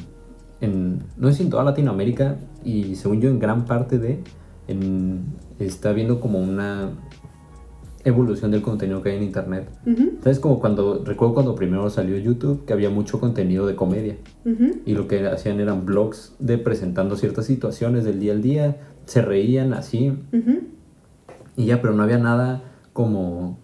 en- 0.61 0.99
no 1.17 1.31
si 1.33 1.43
en 1.43 1.49
toda 1.49 1.63
Latinoamérica 1.63 2.37
y 2.63 2.95
según 2.95 3.21
yo 3.21 3.29
en 3.29 3.39
gran 3.39 3.65
parte 3.65 3.97
de, 3.97 4.19
en- 4.67 5.23
está 5.59 5.89
habiendo 5.89 6.19
como 6.19 6.39
una 6.39 6.91
evolución 8.03 8.49
del 8.51 8.61
contenido 8.63 9.01
que 9.01 9.09
hay 9.11 9.17
en 9.17 9.23
internet. 9.23 9.69
Ujú, 9.85 10.11
¿Sabes? 10.23 10.39
Como 10.39 10.59
cuando, 10.59 11.03
recuerdo 11.05 11.33
cuando 11.35 11.55
primero 11.55 11.89
salió 11.89 12.17
YouTube, 12.17 12.65
que 12.65 12.73
había 12.73 12.89
mucho 12.89 13.19
contenido 13.19 13.67
de 13.67 13.75
comedia. 13.75 14.17
Y 14.85 14.93
lo 14.93 15.07
que 15.07 15.27
hacían 15.27 15.59
eran 15.59 15.85
blogs 15.85 16.35
de 16.39 16.57
presentando 16.57 17.15
ciertas 17.15 17.45
situaciones 17.45 18.03
del 18.03 18.19
día 18.19 18.33
al 18.33 18.41
día, 18.41 18.77
se 19.05 19.21
reían 19.21 19.73
así, 19.73 20.13
y 21.57 21.65
ya, 21.65 21.81
pero 21.81 21.93
no 21.93 22.01
había 22.03 22.17
nada 22.17 22.63
como 22.93 23.59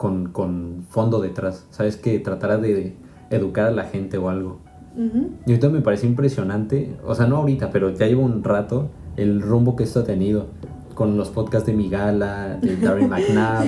con, 0.00 0.32
con 0.32 0.86
fondo 0.88 1.20
detrás, 1.20 1.66
¿sabes? 1.68 1.98
Que 1.98 2.18
tratara 2.20 2.56
de 2.56 2.94
educar 3.28 3.66
a 3.66 3.70
la 3.70 3.84
gente 3.84 4.16
o 4.16 4.30
algo. 4.30 4.58
Y 4.96 5.50
ahorita 5.50 5.68
me 5.68 5.82
parece 5.82 6.06
impresionante, 6.06 6.96
o 7.04 7.14
sea, 7.14 7.26
no 7.26 7.36
ahorita, 7.36 7.70
pero 7.70 7.90
ya 7.90 8.06
llevo 8.06 8.22
un 8.22 8.42
rato 8.42 8.88
el 9.18 9.42
rumbo 9.42 9.76
que 9.76 9.84
esto 9.84 10.00
ha 10.00 10.04
tenido 10.04 10.46
con 10.94 11.18
los 11.18 11.28
podcasts 11.28 11.66
de 11.66 11.74
Migala, 11.74 12.58
de 12.62 12.78
Darren 12.78 13.08
McNabb, 13.10 13.66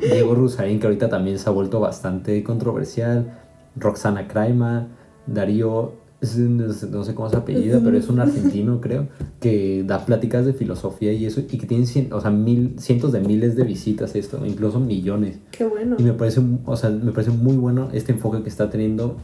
Diego 0.00 0.34
Rusarín, 0.34 0.80
que 0.80 0.86
ahorita 0.86 1.10
también 1.10 1.38
se 1.38 1.50
ha 1.50 1.52
vuelto 1.52 1.80
bastante 1.80 2.42
controversial, 2.42 3.38
Roxana 3.76 4.26
Kraima, 4.26 4.88
Darío, 5.26 5.92
no 6.38 7.04
sé 7.04 7.14
cómo 7.14 7.28
se 7.30 7.36
apellida, 7.36 7.80
pero 7.82 7.96
es 7.96 8.08
un 8.08 8.20
argentino, 8.20 8.80
creo, 8.82 9.08
que 9.40 9.84
da 9.86 10.04
pláticas 10.06 10.46
de 10.46 10.52
filosofía 10.54 11.12
y 11.12 11.24
eso, 11.26 11.40
y 11.40 11.44
que 11.58 11.66
tiene 11.66 11.84
cien- 11.84 12.12
o 12.12 12.20
sea, 12.20 12.30
mil, 12.30 12.74
cientos 12.78 13.12
de 13.12 13.20
miles 13.20 13.56
de 13.56 13.64
visitas 13.64 14.14
esto, 14.14 14.44
incluso 14.46 14.80
millones. 14.80 15.38
Qué 15.50 15.64
bueno. 15.64 15.96
Y 15.98 16.02
me 16.02 16.12
parece, 16.12 16.40
o 16.64 16.76
sea, 16.76 16.90
me 16.90 17.12
parece 17.12 17.30
muy 17.30 17.56
bueno 17.56 17.88
este 17.92 18.12
enfoque 18.12 18.42
que 18.42 18.48
está 18.48 18.70
teniendo. 18.70 19.16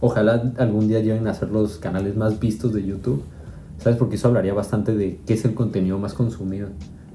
Ojalá 0.00 0.52
algún 0.58 0.88
día 0.88 1.00
lleguen 1.00 1.26
a 1.28 1.34
ser 1.34 1.50
los 1.50 1.78
canales 1.78 2.16
más 2.16 2.38
vistos 2.40 2.72
de 2.74 2.84
YouTube, 2.84 3.22
¿sabes? 3.78 3.98
Porque 3.98 4.16
eso 4.16 4.28
hablaría 4.28 4.52
bastante 4.54 4.94
de 4.94 5.20
qué 5.26 5.34
es 5.34 5.44
el 5.44 5.54
contenido 5.54 5.98
más 5.98 6.12
consumido. 6.14 6.68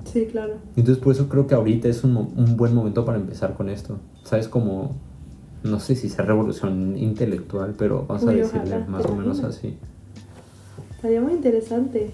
Sí, 0.06 0.25
claro. 0.32 0.56
Entonces 0.75 0.97
por 1.04 1.13
eso 1.13 1.30
creo 1.30 1.45
que 1.47 1.54
ahorita 1.56 1.88
es 1.88 2.04
un, 2.04 2.17
un 2.17 2.58
buen 2.58 2.73
momento 2.73 3.06
para 3.06 3.17
empezar 3.19 3.54
con 3.56 3.69
esto. 3.69 3.99
¿Sabes? 4.23 4.47
Como, 4.47 4.95
no 5.63 5.80
sé 5.80 5.95
si 5.95 6.10
sea 6.10 6.26
revolución 6.26 6.97
intelectual, 6.97 7.76
pero 7.78 8.06
vamos 8.08 8.24
a 8.28 8.32
decirle 8.32 8.62
ojalá, 8.76 8.86
más 8.88 9.04
¿te 9.06 9.12
o 9.12 9.15
menos 9.15 9.43
así. 9.43 9.78
Estaría 10.95 11.21
muy 11.21 11.34
interesante. 11.34 12.12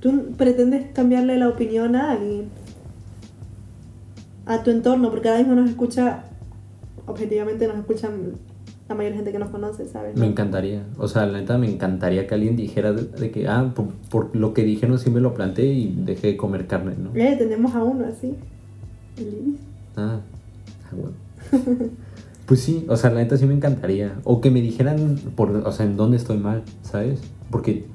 ¿Tú 0.00 0.32
pretendes 0.36 0.86
cambiarle 0.92 1.38
la 1.38 1.48
opinión 1.48 1.94
a 1.96 2.12
alguien? 2.12 2.48
A 4.46 4.62
tu 4.62 4.70
entorno, 4.70 5.10
porque 5.10 5.28
ahora 5.28 5.40
mismo 5.40 5.54
nos 5.54 5.70
escucha, 5.70 6.24
objetivamente 7.06 7.68
nos 7.68 7.78
escuchan 7.78 8.32
la 8.88 8.94
mayor 8.96 9.14
gente 9.14 9.32
que 9.32 9.38
nos 9.38 9.50
conoce, 9.50 9.86
¿sabes? 9.86 10.16
Me 10.16 10.26
encantaría, 10.26 10.84
o 10.98 11.06
sea, 11.08 11.24
la 11.26 11.38
neta 11.38 11.56
me 11.56 11.70
encantaría 11.70 12.26
que 12.26 12.34
alguien 12.34 12.56
dijera 12.56 12.92
de, 12.92 13.04
de 13.04 13.30
que, 13.30 13.46
ah, 13.48 13.72
por, 13.74 13.88
por 14.10 14.36
lo 14.36 14.52
que 14.52 14.64
dijeron 14.64 14.98
sí 14.98 15.08
me 15.10 15.20
lo 15.20 15.32
planteé 15.34 15.66
y 15.72 15.94
dejé 16.04 16.28
de 16.28 16.36
comer 16.36 16.66
carne, 16.66 16.94
¿no? 16.98 17.10
Eh, 17.14 17.36
tenemos 17.38 17.74
a 17.74 17.84
uno 17.84 18.04
así. 18.06 18.34
Ah, 19.96 20.18
ah, 20.18 20.90
bueno. 20.92 21.12
Pues 22.46 22.60
sí, 22.60 22.84
o 22.88 22.96
sea, 22.96 23.10
la 23.10 23.20
neta 23.20 23.36
sí 23.36 23.46
me 23.46 23.54
encantaría. 23.54 24.20
O 24.24 24.40
que 24.40 24.50
me 24.50 24.60
dijeran, 24.60 25.16
por, 25.36 25.50
o 25.50 25.72
sea, 25.72 25.86
en 25.86 25.96
dónde 25.96 26.16
estoy 26.16 26.38
mal, 26.38 26.64
¿sabes? 26.82 27.20
Porque 27.50 27.86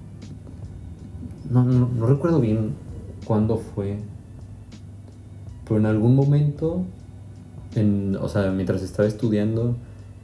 no, 1.52 2.08
recuerdo 2.08 2.40
bien 2.40 2.72
cuándo 3.26 3.58
fue. 3.58 3.98
Pero 5.66 5.80
en 5.80 5.86
algún 5.86 6.16
momento, 6.16 6.84
en, 7.76 8.18
o 8.20 8.30
sea, 8.30 8.52
mientras 8.52 8.82
estaba 8.82 9.08
estudiando, 9.08 9.76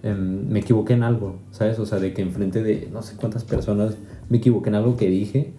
em, 0.03 0.47
me 0.49 0.59
equivoqué 0.59 0.93
en 0.93 1.03
algo, 1.03 1.35
¿sabes? 1.51 1.77
O 1.79 1.85
sea, 1.85 1.99
de 1.99 2.13
que 2.13 2.21
enfrente 2.21 2.63
de 2.63 2.89
no 2.91 3.01
sé 3.01 3.15
cuántas 3.17 3.43
personas 3.43 3.97
me 4.29 4.37
equivoqué 4.37 4.69
en 4.69 4.75
algo 4.75 4.95
que 4.95 5.09
dije. 5.09 5.53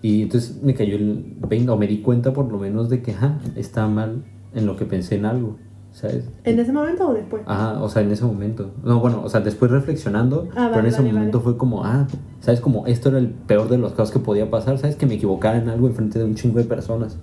Y 0.00 0.22
entonces 0.22 0.62
me 0.62 0.74
cayó 0.74 0.96
el 0.96 1.36
20, 1.48 1.70
o 1.70 1.76
me 1.76 1.86
di 1.86 1.98
cuenta 2.00 2.32
por 2.32 2.50
lo 2.50 2.58
menos 2.58 2.90
de 2.90 3.02
que, 3.02 3.12
ajá, 3.12 3.40
estaba 3.56 3.88
mal 3.88 4.24
en 4.54 4.66
lo 4.66 4.76
que 4.76 4.84
pensé 4.84 5.16
en 5.16 5.26
algo, 5.26 5.58
¿sabes? 5.94 6.28
¿En 6.44 6.58
ese 6.58 6.72
momento 6.72 7.08
o 7.08 7.14
después? 7.14 7.42
Ajá, 7.46 7.82
o 7.82 7.88
sea, 7.88 8.02
en 8.02 8.10
ese 8.10 8.24
momento. 8.26 8.72
No, 8.84 9.00
bueno, 9.00 9.22
o 9.24 9.28
sea, 9.30 9.40
después 9.40 9.70
reflexionando, 9.70 10.48
Ah, 10.50 10.52
pero 10.54 10.66
en 10.66 10.72
vale, 10.74 10.88
ese 10.88 10.98
vale, 10.98 11.12
momento 11.12 11.38
vale. 11.38 11.44
fue 11.52 11.56
como, 11.56 11.84
ah, 11.84 12.06
¿sabes? 12.40 12.60
Como 12.60 12.86
esto 12.86 13.08
era 13.08 13.18
el 13.18 13.28
peor 13.28 13.68
de 13.70 13.78
los 13.78 13.92
casos 13.92 14.10
que 14.12 14.18
podía 14.18 14.50
pasar, 14.50 14.76
¿sabes? 14.76 14.96
Que 14.96 15.06
me 15.06 15.14
equivocara 15.14 15.56
en 15.56 15.68
algo 15.70 15.86
enfrente 15.86 16.18
de 16.18 16.26
un 16.26 16.34
chingo 16.34 16.58
de 16.58 16.64
personas. 16.64 17.16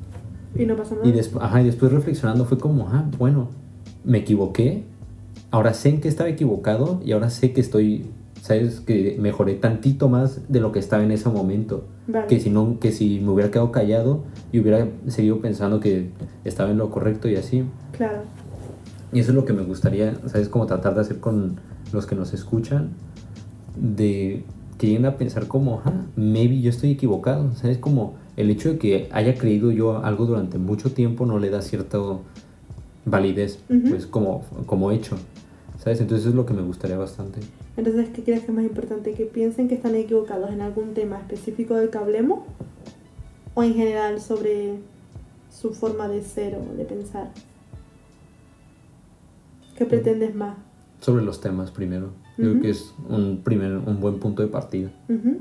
Y 0.55 0.65
no 0.65 0.75
pasa 0.75 0.95
nada. 0.95 1.07
Y, 1.07 1.11
después 1.11 1.43
ajá, 1.43 1.61
y 1.61 1.65
después 1.65 1.91
reflexionando 1.91 2.45
fue 2.45 2.57
como, 2.57 2.87
ah, 2.89 3.05
bueno, 3.19 3.49
me 4.03 4.17
equivoqué, 4.19 4.85
ahora 5.51 5.73
sé 5.73 5.89
en 5.89 6.01
que 6.01 6.07
estaba 6.07 6.29
equivocado 6.29 7.01
y 7.05 7.11
ahora 7.11 7.29
sé 7.29 7.51
que 7.53 7.61
estoy, 7.61 8.05
¿sabes? 8.41 8.79
Que 8.79 9.17
mejoré 9.19 9.55
tantito 9.55 10.07
más 10.09 10.49
de 10.51 10.59
lo 10.61 10.71
que 10.71 10.79
estaba 10.79 11.03
en 11.03 11.11
ese 11.11 11.29
momento. 11.29 11.83
Vale. 12.07 12.27
Que 12.27 12.39
si, 12.39 12.49
no, 12.49 12.79
que 12.79 12.91
si 12.91 13.19
me 13.19 13.29
hubiera 13.31 13.51
quedado 13.51 13.71
callado 13.71 14.23
y 14.51 14.59
hubiera 14.59 14.87
seguido 15.07 15.39
pensando 15.39 15.79
que 15.79 16.09
estaba 16.45 16.71
en 16.71 16.77
lo 16.77 16.89
correcto 16.89 17.27
y 17.29 17.35
así. 17.35 17.63
Claro. 17.91 18.23
Y 19.13 19.19
eso 19.19 19.31
es 19.31 19.35
lo 19.35 19.45
que 19.45 19.53
me 19.53 19.63
gustaría, 19.63 20.15
¿sabes? 20.27 20.47
Como 20.49 20.65
tratar 20.65 20.95
de 20.95 21.01
hacer 21.01 21.19
con 21.19 21.59
los 21.91 22.05
que 22.05 22.15
nos 22.15 22.33
escuchan, 22.33 22.89
de 23.75 24.43
que 24.77 24.87
lleguen 24.87 25.05
a 25.05 25.17
pensar 25.17 25.47
como, 25.47 25.81
ah, 25.85 26.05
maybe 26.15 26.61
yo 26.61 26.69
estoy 26.69 26.91
equivocado, 26.91 27.53
¿sabes? 27.55 27.77
Como 27.77 28.15
el 28.37 28.49
hecho 28.49 28.69
de 28.69 28.77
que 28.77 29.09
haya 29.11 29.35
creído 29.35 29.71
yo 29.71 30.03
algo 30.03 30.25
durante 30.25 30.57
mucho 30.57 30.91
tiempo 30.93 31.25
no 31.25 31.39
le 31.39 31.49
da 31.49 31.61
cierta 31.61 31.99
validez, 33.05 33.59
Ujú. 33.69 33.89
pues 33.89 34.05
como, 34.07 34.43
como 34.65 34.91
hecho, 34.91 35.17
¿sabes? 35.77 35.99
Entonces 35.99 36.21
eso 36.21 36.29
es 36.29 36.35
lo 36.35 36.45
que 36.45 36.53
me 36.53 36.61
gustaría 36.61 36.97
bastante. 36.97 37.39
Entonces, 37.77 38.09
¿qué 38.09 38.23
crees 38.23 38.41
que 38.41 38.47
es 38.47 38.53
más 38.53 38.63
importante? 38.65 39.13
¿Que 39.13 39.25
piensen 39.25 39.67
que 39.67 39.75
están 39.75 39.95
equivocados 39.95 40.51
en 40.51 40.61
algún 40.61 40.93
tema 40.93 41.17
específico 41.17 41.75
del 41.75 41.89
que 41.89 41.97
hablemos? 41.97 42.39
¿O 43.53 43.63
en 43.63 43.73
general 43.73 44.21
sobre 44.21 44.75
su 45.51 45.73
forma 45.73 46.07
de 46.07 46.21
ser 46.21 46.55
o 46.55 46.75
de 46.77 46.85
pensar? 46.85 47.31
¿Qué 49.81 49.87
pretendes 49.87 50.35
más? 50.35 50.57
Sobre 50.99 51.23
los 51.23 51.41
temas 51.41 51.71
primero, 51.71 52.11
yo 52.37 52.43
creo 52.43 52.51
Ujú. 52.53 52.61
que 52.61 52.69
es 52.69 52.93
un, 53.09 53.41
primer, 53.43 53.77
un 53.77 53.99
buen 53.99 54.19
punto 54.19 54.41
de 54.43 54.47
partida. 54.47 54.91
Ujú. 55.09 55.39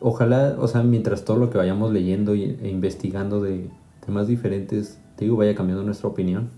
ojalá, 0.00 0.56
o 0.58 0.66
sea, 0.68 0.82
mientras 0.82 1.24
todo 1.24 1.38
lo 1.38 1.48
que 1.50 1.56
vayamos 1.58 1.92
leyendo 1.92 2.34
e 2.34 2.68
investigando 2.68 3.40
de 3.40 3.70
temas 4.04 4.26
diferentes, 4.26 4.98
te 5.16 5.24
digo, 5.24 5.36
vaya 5.36 5.54
cambiando 5.54 5.82
nuestra 5.84 6.08
opinión. 6.08 6.50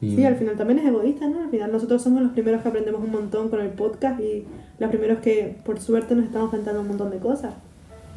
Y- 0.00 0.14
Sí, 0.14 0.24
al 0.24 0.36
final 0.36 0.56
también 0.56 0.78
es 0.80 0.86
egoísta, 0.86 1.26
¿no? 1.28 1.40
Al 1.42 1.48
final 1.50 1.72
nosotros 1.72 2.02
somos 2.02 2.22
los 2.22 2.32
primeros 2.32 2.60
que 2.62 2.68
aprendemos 2.68 3.02
un 3.02 3.10
montón 3.10 3.48
con 3.48 3.60
el 3.60 3.70
podcast 3.70 4.20
y 4.20 4.44
los 4.78 4.90
primeros 4.90 5.18
que 5.20 5.56
por 5.64 5.80
suerte 5.80 6.14
nos 6.14 6.26
estamos 6.26 6.46
enfrentando 6.48 6.82
un 6.82 6.88
montón 6.88 7.10
de 7.10 7.18
cosas. 7.18 7.54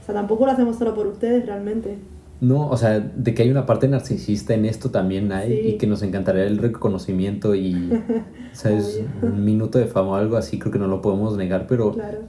O 0.02 0.06
sea, 0.06 0.13
tampoco 0.13 0.46
lo 0.46 0.52
hacemos 0.52 0.76
solo 0.76 0.94
por 0.94 1.08
ustedes 1.08 1.46
realmente. 1.46 1.98
No, 2.41 2.69
o 2.69 2.78
sea, 2.78 2.99
de 3.02 3.34
que 3.34 3.43
hay 3.43 3.52
una 3.52 3.65
parte 3.65 3.89
narcisista 3.89 4.54
en 4.54 4.63
esto 4.63 4.91
también 4.91 5.32
hay 5.34 5.49
Sí. 5.62 5.67
y 5.71 5.78
que 5.78 5.88
nos 5.88 6.02
encantaría 6.04 6.45
el 6.45 6.58
reconocimiento 6.58 7.54
y, 7.54 7.89
¿sabes? 8.54 9.02
Obvio. 9.21 9.34
Un 9.34 9.43
minuto 9.43 9.78
de 9.78 9.88
fama 9.88 10.12
o 10.12 10.15
algo 10.15 10.38
así, 10.38 10.58
creo 10.58 10.71
que 10.71 10.80
no 10.80 10.88
lo 10.88 11.02
podemos 11.02 11.36
negar, 11.36 11.67
pero 11.67 11.91
Claro. 11.91 12.19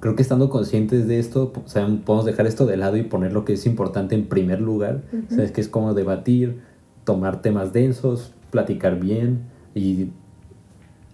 creo 0.00 0.16
que 0.16 0.22
estando 0.22 0.50
conscientes 0.50 1.06
de 1.06 1.20
esto, 1.20 1.52
o 1.64 1.68
sea, 1.68 1.86
podemos 2.04 2.26
dejar 2.26 2.46
esto 2.48 2.66
de 2.66 2.76
lado 2.76 2.96
y 2.96 3.04
poner 3.04 3.32
lo 3.32 3.44
que 3.44 3.52
es 3.52 3.64
importante 3.64 4.16
en 4.16 4.26
primer 4.26 4.60
lugar. 4.60 5.02
¿sabes? 5.28 5.52
Que 5.52 5.60
es 5.60 5.68
como 5.68 5.94
debatir, 5.94 6.58
tomar 7.04 7.40
temas 7.40 7.72
densos, 7.72 8.32
platicar 8.50 8.98
bien 8.98 9.42
y, 9.76 10.08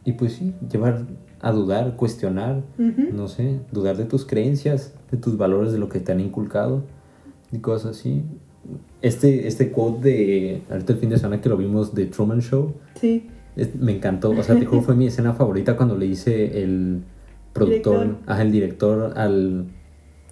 y 0.07 0.12
pues 0.12 0.33
sí, 0.33 0.55
llevar 0.73 1.05
a 1.42 1.53
dudar, 1.53 1.97
cuestionar, 1.97 2.62
no 2.79 3.29
sé, 3.29 3.61
dudar 3.71 3.99
de 3.99 4.07
tus 4.07 4.25
creencias, 4.25 4.95
de 5.11 5.19
tus 5.19 5.37
valores, 5.37 5.73
de 5.73 5.79
lo 5.79 5.90
que 5.90 6.01
te 6.01 6.11
han 6.12 6.21
inculcado 6.21 6.85
y 7.53 7.59
cosas 7.59 7.99
así. 7.99 8.25
Este, 9.02 9.46
este 9.46 9.70
quote 9.70 10.09
de, 10.09 10.62
ahorita 10.70 10.92
el 10.94 10.98
fin 10.98 11.11
de 11.11 11.18
semana 11.18 11.40
que 11.40 11.48
lo 11.48 11.57
vimos, 11.57 11.94
de 11.94 12.07
Truman 12.07 12.40
Show, 12.40 12.74
Sí, 13.00 13.26
es- 13.55 13.74
me 13.76 13.92
encantó, 13.94 14.31
o 14.31 14.42
sea, 14.42 14.57
te 14.59 14.64
juro, 14.66 14.83
fue 14.83 14.94
mi 14.96 15.07
escena 15.07 15.35
favorita 15.35 15.76
cuando 15.76 15.96
le 15.96 16.07
hice 16.07 16.62
el 16.62 17.02
productor, 17.52 18.00
Director. 18.00 18.22
ajá, 18.33 18.42
el 18.42 18.52
director 18.52 19.12
al, 19.16 19.66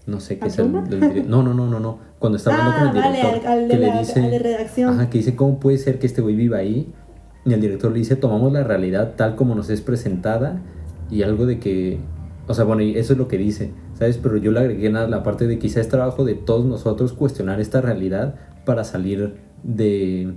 no 0.06 0.20
sé 0.20 0.38
qué 0.38 0.44
¿A 0.44 0.48
es 0.48 0.58
el, 0.58 0.72
dire- 0.72 1.24
no, 1.26 1.42
no, 1.42 1.54
no, 1.54 1.68
no, 1.68 1.78
no, 1.80 1.98
cuando 2.18 2.36
está 2.38 2.50
hablando 2.50 2.72
Ah, 2.72 2.78
con 2.78 2.88
el 2.96 3.02
vale, 3.02 3.16
director, 3.18 3.46
al- 3.46 3.68
que 3.68 3.76
le 3.78 3.86
la- 3.86 3.98
dice, 4.00 4.20
al 4.20 4.30
de 4.30 4.38
redacción. 4.38 4.90
ajá, 4.94 5.10
que 5.10 5.18
dice, 5.18 5.36
¿cómo 5.36 5.60
puede 5.60 5.78
ser 5.78 5.98
que 5.98 6.06
este 6.06 6.20
güey 6.22 6.34
viva 6.34 6.58
ahí? 6.58 6.92
Y 7.46 7.52
el 7.52 7.60
director 7.60 7.92
le 7.92 7.98
dice, 7.98 8.16
tomamos 8.16 8.52
la 8.52 8.64
realidad 8.64 9.14
tal 9.16 9.36
como 9.36 9.54
nos 9.54 9.68
es 9.70 9.80
presentada 9.82 10.60
y 11.10 11.22
algo 11.22 11.46
de 11.46 11.58
que, 11.60 11.98
o 12.46 12.54
sea, 12.54 12.64
bueno, 12.64 12.82
y 12.82 12.96
eso 12.96 13.12
es 13.14 13.18
lo 13.18 13.28
que 13.28 13.38
dice, 13.38 13.72
¿sabes? 13.98 14.18
Pero 14.18 14.36
yo 14.36 14.50
le 14.52 14.60
agregué 14.60 14.90
nada 14.90 15.08
la 15.08 15.22
parte 15.22 15.46
de 15.46 15.58
quizá 15.58 15.80
es 15.80 15.88
trabajo 15.88 16.24
de 16.24 16.34
todos 16.34 16.64
nosotros 16.64 17.12
cuestionar 17.12 17.60
esta 17.60 17.80
realidad 17.80 18.34
para 18.64 18.84
salir 18.84 19.34
de 19.62 20.34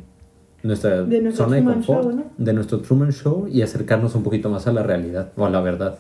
nuestra 0.63 1.04
De 1.04 1.22
nuestro 1.22 1.46
zona 1.46 1.58
de 1.58 1.63
confort, 1.63 2.04
Show, 2.04 2.12
¿no? 2.15 2.24
de 2.38 2.54
nuestro 2.54 2.80
Truman 2.80 3.12
Show 3.12 3.48
y 3.52 3.62
acercarnos 3.62 4.15
un 4.15 4.24
poquito 4.24 4.50
más 4.50 4.67
a 4.67 4.74
la 4.74 4.84
realidad 4.84 5.32
o 5.38 5.46
a 5.46 5.50
la 5.50 5.62
verdad, 5.62 5.98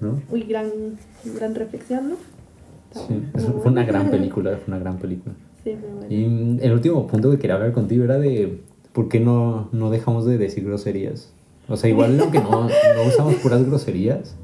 ¿no? 0.00 0.20
uy, 0.30 0.42
gran, 0.44 0.68
gran 1.38 1.54
reflexión, 1.54 2.10
¿no? 2.10 2.16
Sí, 2.92 3.14
es- 3.34 3.44
fue 3.44 3.70
una 3.72 3.84
gran 3.84 4.10
película, 4.10 4.50
fue 4.56 4.64
una 4.74 4.78
gran 4.78 4.98
película. 4.98 5.34
Sí, 5.64 5.74
bueno. 5.98 6.06
Y 6.08 6.64
el 6.64 6.72
último 6.72 7.06
punto 7.06 7.30
que 7.30 7.38
quería 7.38 7.56
hablar 7.56 7.72
contigo 7.72 8.04
era 8.04 8.18
de 8.18 8.60
por 8.92 9.08
qué 9.08 9.20
no, 9.20 9.68
no 9.72 9.90
dejamos 9.90 10.24
de 10.24 10.38
decir 10.38 10.64
groserías. 10.64 11.32
O 11.68 11.76
sea, 11.76 11.90
igual 11.90 12.18
aunque 12.20 12.38
no, 12.40 12.62
no 12.62 12.68
usamos 13.08 13.34
puras 13.36 13.64
groserías, 13.66 14.36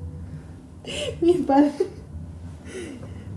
Mis 1.21 1.39
padres. 1.39 1.73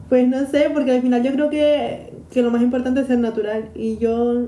Pues 0.10 0.28
no 0.28 0.46
sé, 0.46 0.70
porque 0.74 0.92
al 0.92 1.02
final 1.02 1.24
yo 1.24 1.32
creo 1.32 1.50
que, 1.50 2.14
que 2.32 2.42
lo 2.42 2.52
más 2.52 2.62
importante 2.62 3.02
es 3.02 3.08
ser 3.08 3.20
natural. 3.20 3.70
Y 3.74 3.98
yo, 3.98 4.48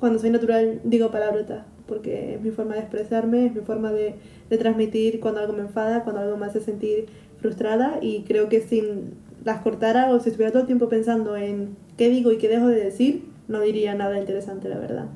cuando 0.00 0.18
soy 0.18 0.30
natural, 0.30 0.80
digo 0.84 1.10
palabrotas. 1.10 1.64
Porque 1.86 2.34
es 2.34 2.42
mi 2.42 2.50
forma 2.50 2.74
de 2.74 2.80
expresarme, 2.80 3.46
es 3.46 3.54
mi 3.54 3.62
forma 3.62 3.90
de, 3.92 4.16
de 4.50 4.58
transmitir 4.58 5.20
cuando 5.20 5.40
algo 5.40 5.54
me 5.54 5.62
enfada, 5.62 6.04
cuando 6.04 6.20
algo 6.20 6.36
me 6.36 6.46
hace 6.46 6.60
sentir 6.60 7.06
frustrada. 7.40 7.98
Y 8.02 8.24
creo 8.24 8.48
que 8.48 8.60
sin 8.60 9.14
las 9.44 9.62
cortara 9.62 10.10
o 10.10 10.20
si 10.20 10.28
estuviera 10.28 10.52
todo 10.52 10.62
el 10.62 10.66
tiempo 10.66 10.88
pensando 10.88 11.36
en 11.36 11.76
qué 11.96 12.10
digo 12.10 12.32
y 12.32 12.38
qué 12.38 12.48
dejo 12.48 12.68
de 12.68 12.84
decir, 12.84 13.24
no 13.48 13.60
diría 13.60 13.94
nada 13.94 14.18
interesante, 14.18 14.68
la 14.68 14.78
verdad. 14.78 15.06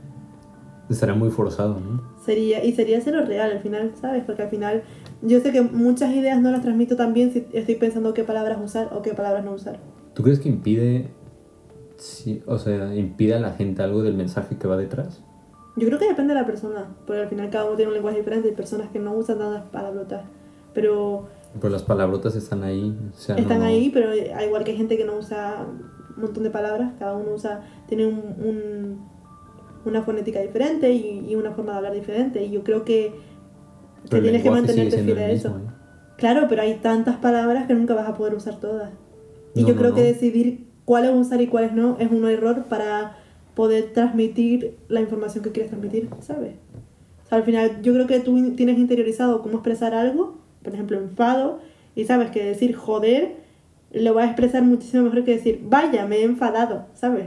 estaría 0.88 1.14
muy 1.14 1.30
forzado, 1.30 1.78
¿no? 1.80 2.02
Sería, 2.24 2.64
y 2.64 2.72
sería 2.72 3.00
cero 3.00 3.24
real 3.26 3.50
al 3.50 3.60
final, 3.60 3.92
¿sabes? 4.00 4.24
Porque 4.24 4.42
al 4.42 4.48
final 4.48 4.82
yo 5.22 5.40
sé 5.40 5.52
que 5.52 5.62
muchas 5.62 6.12
ideas 6.14 6.40
no 6.40 6.50
las 6.50 6.62
transmito 6.62 6.96
tan 6.96 7.14
bien 7.14 7.32
si 7.32 7.46
estoy 7.52 7.76
pensando 7.76 8.12
qué 8.14 8.24
palabras 8.24 8.58
usar 8.62 8.90
o 8.92 9.02
qué 9.02 9.14
palabras 9.14 9.44
no 9.44 9.52
usar. 9.52 9.78
¿Tú 10.14 10.22
crees 10.22 10.38
que 10.40 10.48
impide, 10.48 11.08
sí, 11.96 12.42
o 12.46 12.58
sea, 12.58 12.94
impide 12.94 13.34
a 13.34 13.40
la 13.40 13.52
gente 13.52 13.82
algo 13.82 14.02
del 14.02 14.14
mensaje 14.14 14.56
que 14.56 14.66
va 14.68 14.76
detrás? 14.76 15.22
Yo 15.76 15.86
creo 15.86 15.98
que 15.98 16.08
depende 16.08 16.34
de 16.34 16.40
la 16.40 16.46
persona, 16.46 16.94
porque 17.06 17.22
al 17.22 17.28
final 17.28 17.48
cada 17.50 17.64
uno 17.64 17.76
tiene 17.76 17.88
un 17.90 17.94
lenguaje 17.94 18.18
diferente, 18.18 18.48
hay 18.48 18.54
personas 18.54 18.90
que 18.90 18.98
no 18.98 19.14
usan 19.14 19.38
tantas 19.38 19.62
palabrotas, 19.70 20.22
pero 20.74 21.28
Pues 21.60 21.72
las 21.72 21.82
palabrotas 21.82 22.36
están 22.36 22.62
ahí. 22.62 22.94
O 23.14 23.16
sea, 23.18 23.36
no- 23.36 23.40
están 23.42 23.60
no- 23.60 23.64
ahí, 23.66 23.88
pero 23.90 24.10
al 24.10 24.44
igual 24.44 24.64
que 24.64 24.72
hay 24.72 24.76
gente 24.76 24.96
que 24.98 25.04
no 25.04 25.16
usa 25.16 25.66
un 26.16 26.22
montón 26.22 26.42
de 26.42 26.50
palabras, 26.50 26.92
cada 26.98 27.16
uno 27.16 27.32
usa, 27.34 27.62
tiene 27.88 28.06
un, 28.06 28.16
un- 28.18 29.08
una 29.84 30.02
fonética 30.02 30.40
diferente 30.40 30.92
y, 30.92 31.24
y 31.28 31.34
una 31.36 31.52
forma 31.52 31.72
de 31.72 31.78
hablar 31.78 31.94
diferente, 31.94 32.44
y 32.44 32.50
yo 32.50 32.62
creo 32.64 32.84
que 32.84 33.14
pero 34.08 34.18
el 34.18 34.22
tienes 34.24 34.42
que 34.42 34.50
mantenerte 34.50 35.02
fiel 35.02 35.18
el 35.18 35.24
a 35.24 35.28
mismo, 35.28 35.50
eso. 35.50 35.58
¿eh? 35.58 35.70
Claro, 36.16 36.46
pero 36.48 36.62
hay 36.62 36.74
tantas 36.74 37.16
palabras 37.16 37.66
que 37.66 37.74
nunca 37.74 37.94
vas 37.94 38.08
a 38.08 38.14
poder 38.16 38.34
usar 38.34 38.60
todas. 38.60 38.90
Y 39.54 39.62
No, 39.62 39.68
yo 39.68 39.74
no, 39.74 39.78
creo 39.80 39.90
no. 39.90 39.96
que 39.96 40.02
decidir 40.02 40.66
cuáles 40.84 41.10
usar 41.14 41.40
y 41.40 41.46
cuáles 41.48 41.72
no 41.72 41.96
es 41.98 42.10
un 42.10 42.24
error 42.28 42.64
para 42.68 43.16
poder 43.54 43.92
transmitir 43.92 44.76
la 44.88 45.00
información 45.00 45.44
que 45.44 45.50
quieres 45.52 45.70
transmitir, 45.70 46.08
¿sabes? 46.20 46.54
O 47.24 47.28
sea, 47.28 47.38
al 47.38 47.44
final 47.44 47.82
yo 47.82 47.92
creo 47.92 48.06
que 48.06 48.20
tú 48.20 48.52
tienes 48.56 48.78
interiorizado 48.78 49.42
cómo 49.42 49.54
expresar 49.54 49.94
algo, 49.94 50.38
por 50.62 50.72
ejemplo, 50.74 50.98
enfado, 50.98 51.58
y 51.94 52.04
sabes 52.04 52.30
que 52.30 52.42
decir 52.44 52.74
joder 52.74 53.36
lo 53.92 54.14
va 54.14 54.22
a 54.22 54.26
expresar 54.26 54.62
muchísimo 54.62 55.02
mejor 55.02 55.24
que 55.24 55.32
decir 55.32 55.60
vaya, 55.64 56.06
me 56.06 56.16
he 56.16 56.24
enfadado, 56.24 56.86
¿sabes? 56.94 57.26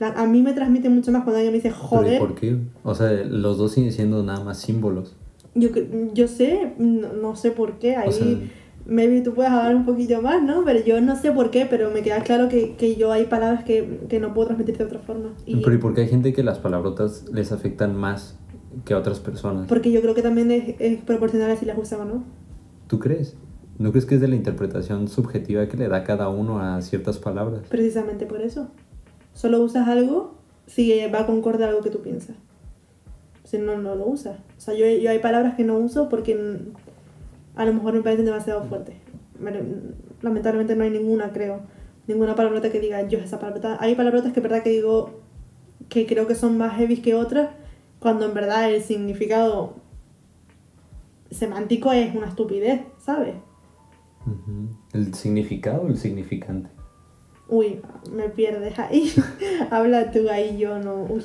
A 0.00 0.26
mí 0.26 0.42
me 0.42 0.52
transmite 0.52 0.88
mucho 0.88 1.12
más 1.12 1.24
cuando 1.24 1.38
alguien 1.38 1.52
me 1.52 1.58
dice 1.58 1.68
Pero 1.70 1.84
¿y 1.84 1.88
joder. 1.88 2.18
por 2.18 2.34
qué? 2.34 2.56
O 2.82 2.94
sea, 2.94 3.12
los 3.24 3.56
dos 3.58 3.72
siguen 3.72 3.92
siendo 3.92 4.22
nada 4.22 4.42
más 4.44 4.58
símbolos. 4.58 5.16
Yo, 5.54 5.70
yo 6.14 6.28
sé, 6.28 6.74
no, 6.78 7.12
no 7.12 7.36
sé 7.36 7.50
por 7.50 7.78
qué, 7.78 7.96
ahí 7.96 8.08
O 8.08 8.12
sea, 8.12 8.26
maybe 8.86 9.20
tú 9.20 9.34
puedes 9.34 9.50
hablar 9.50 9.74
un 9.74 9.84
poquito 9.84 10.20
más, 10.22 10.42
¿no? 10.42 10.64
Pero 10.64 10.84
yo 10.84 11.00
no 11.00 11.16
sé 11.16 11.32
por 11.32 11.50
qué, 11.50 11.66
pero 11.66 11.90
me 11.90 12.02
queda 12.02 12.22
claro 12.22 12.48
que, 12.48 12.76
que 12.76 12.96
yo 12.96 13.12
hay 13.12 13.26
palabras 13.26 13.64
que, 13.64 14.00
que 14.08 14.20
no 14.20 14.34
puedo 14.34 14.48
transmitir 14.48 14.76
de 14.78 14.84
otra 14.84 14.98
forma. 14.98 15.34
Y 15.46 15.56
pero 15.56 15.74
¿y 15.74 15.78
por 15.78 15.94
qué 15.94 16.02
hay 16.02 16.08
gente 16.08 16.32
que 16.32 16.42
las 16.42 16.58
palabrotas 16.58 17.24
les 17.32 17.52
afectan 17.52 17.96
más 17.96 18.38
que 18.84 18.94
a 18.94 18.98
otras 18.98 19.20
personas? 19.20 19.66
porque 19.68 19.90
yo 19.90 20.00
creo 20.00 20.14
que 20.14 20.22
también 20.22 20.50
es, 20.50 20.74
es 20.78 21.00
proporcional 21.02 21.50
a 21.50 21.56
si 21.56 21.66
las 21.66 21.78
usan 21.78 22.00
o 22.02 22.04
no. 22.04 22.24
¿Tú 22.86 22.98
crees? 22.98 23.36
¿No 23.78 23.92
crees 23.92 24.04
que 24.04 24.16
es 24.16 24.20
de 24.20 24.28
la 24.28 24.36
interpretación 24.36 25.08
subjetiva 25.08 25.66
que 25.66 25.76
le 25.76 25.88
da 25.88 26.04
cada 26.04 26.28
uno 26.28 26.60
a 26.60 26.82
ciertas 26.82 27.18
palabras? 27.18 27.62
Precisamente 27.68 28.26
por 28.26 28.42
eso. 28.42 28.68
Solo 29.32 29.62
usas 29.62 29.88
algo 29.88 30.34
si 30.66 30.92
va 31.06 31.20
a 31.20 31.26
concordar 31.26 31.70
algo 31.70 31.80
que 31.80 31.90
tú 31.90 32.02
piensas. 32.02 32.36
Si 33.50 33.58
no, 33.58 33.76
no 33.78 33.96
lo 33.96 34.06
usas. 34.06 34.38
O 34.56 34.60
sea, 34.60 34.74
yo, 34.74 34.86
yo 34.86 35.10
hay 35.10 35.18
palabras 35.18 35.56
que 35.56 35.64
no 35.64 35.76
uso 35.76 36.08
porque 36.08 36.38
a 37.56 37.64
lo 37.64 37.74
mejor 37.74 37.94
me 37.94 38.00
parecen 38.00 38.24
demasiado 38.24 38.62
fuertes. 38.62 38.94
Lamentablemente 40.22 40.76
no 40.76 40.84
hay 40.84 40.90
ninguna, 40.90 41.32
creo. 41.32 41.62
Ninguna 42.06 42.36
palabrota 42.36 42.70
que 42.70 42.78
diga 42.78 43.08
yo 43.08 43.18
esa 43.18 43.40
palabrota. 43.40 43.76
Hay 43.80 43.96
palabrotas 43.96 44.32
que 44.32 44.38
verdad 44.38 44.62
que 44.62 44.70
digo 44.70 45.18
que 45.88 46.06
creo 46.06 46.28
que 46.28 46.36
son 46.36 46.58
más 46.58 46.76
heavy 46.76 46.98
que 46.98 47.16
otras, 47.16 47.50
cuando 47.98 48.24
en 48.26 48.34
verdad 48.34 48.70
el 48.70 48.82
significado 48.84 49.74
semántico 51.32 51.90
es 51.90 52.14
una 52.14 52.28
estupidez, 52.28 52.82
¿sabes? 52.98 53.34
¿El 54.92 55.12
significado 55.14 55.82
o 55.82 55.88
el 55.88 55.96
significante? 55.96 56.70
Uy, 57.48 57.80
me 58.12 58.28
pierdes 58.28 58.78
ahí. 58.78 59.12
Habla 59.72 60.12
tú 60.12 60.28
ahí, 60.30 60.56
yo 60.56 60.78
no. 60.78 61.02
Uy. 61.02 61.24